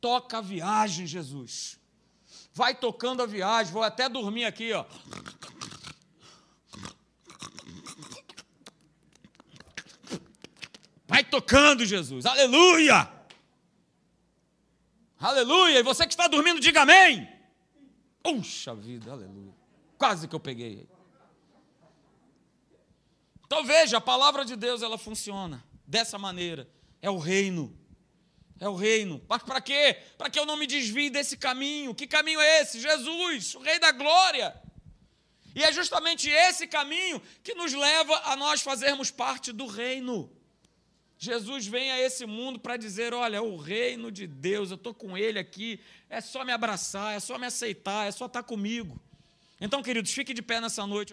Toca 0.00 0.38
a 0.38 0.40
viagem, 0.40 1.06
Jesus. 1.06 1.78
Vai 2.54 2.74
tocando 2.74 3.22
a 3.22 3.26
viagem. 3.26 3.72
Vou 3.72 3.82
até 3.82 4.08
dormir 4.08 4.44
aqui, 4.44 4.72
ó. 4.72 4.84
Vai 11.10 11.24
tocando, 11.24 11.84
Jesus. 11.84 12.24
Aleluia! 12.24 13.10
Aleluia! 15.18 15.80
E 15.80 15.82
você 15.82 16.06
que 16.06 16.12
está 16.12 16.28
dormindo, 16.28 16.60
diga 16.60 16.82
amém. 16.82 17.28
Puxa 18.22 18.76
vida, 18.76 19.10
aleluia. 19.10 19.52
Quase 19.98 20.28
que 20.28 20.34
eu 20.36 20.38
peguei. 20.38 20.88
Então 23.44 23.64
veja, 23.64 23.96
a 23.96 24.00
palavra 24.00 24.44
de 24.44 24.54
Deus 24.54 24.82
ela 24.82 24.96
funciona 24.96 25.64
dessa 25.84 26.16
maneira. 26.16 26.70
É 27.02 27.10
o 27.10 27.18
reino. 27.18 27.76
É 28.60 28.68
o 28.68 28.76
reino. 28.76 29.20
Mas 29.28 29.42
para 29.42 29.60
quê? 29.60 29.98
Para 30.16 30.30
que 30.30 30.38
eu 30.38 30.46
não 30.46 30.56
me 30.56 30.64
desvie 30.64 31.10
desse 31.10 31.36
caminho. 31.36 31.92
Que 31.92 32.06
caminho 32.06 32.40
é 32.40 32.62
esse? 32.62 32.80
Jesus, 32.80 33.56
o 33.56 33.58
Rei 33.58 33.80
da 33.80 33.90
Glória. 33.90 34.54
E 35.56 35.64
é 35.64 35.72
justamente 35.72 36.30
esse 36.30 36.68
caminho 36.68 37.20
que 37.42 37.52
nos 37.54 37.72
leva 37.72 38.16
a 38.26 38.36
nós 38.36 38.62
fazermos 38.62 39.10
parte 39.10 39.50
do 39.50 39.66
reino. 39.66 40.30
Jesus 41.22 41.66
vem 41.66 41.92
a 41.92 42.00
esse 42.00 42.24
mundo 42.24 42.58
para 42.58 42.78
dizer: 42.78 43.12
olha, 43.12 43.42
o 43.42 43.58
reino 43.58 44.10
de 44.10 44.26
Deus, 44.26 44.70
eu 44.70 44.76
estou 44.76 44.94
com 44.94 45.18
ele 45.18 45.38
aqui, 45.38 45.78
é 46.08 46.18
só 46.18 46.46
me 46.46 46.50
abraçar, 46.50 47.14
é 47.14 47.20
só 47.20 47.38
me 47.38 47.44
aceitar, 47.44 48.08
é 48.08 48.10
só 48.10 48.24
estar 48.24 48.42
tá 48.42 48.48
comigo. 48.48 48.98
Então, 49.60 49.82
queridos, 49.82 50.10
fique 50.10 50.32
de 50.32 50.40
pé 50.40 50.62
nessa 50.62 50.86
noite. 50.86 51.08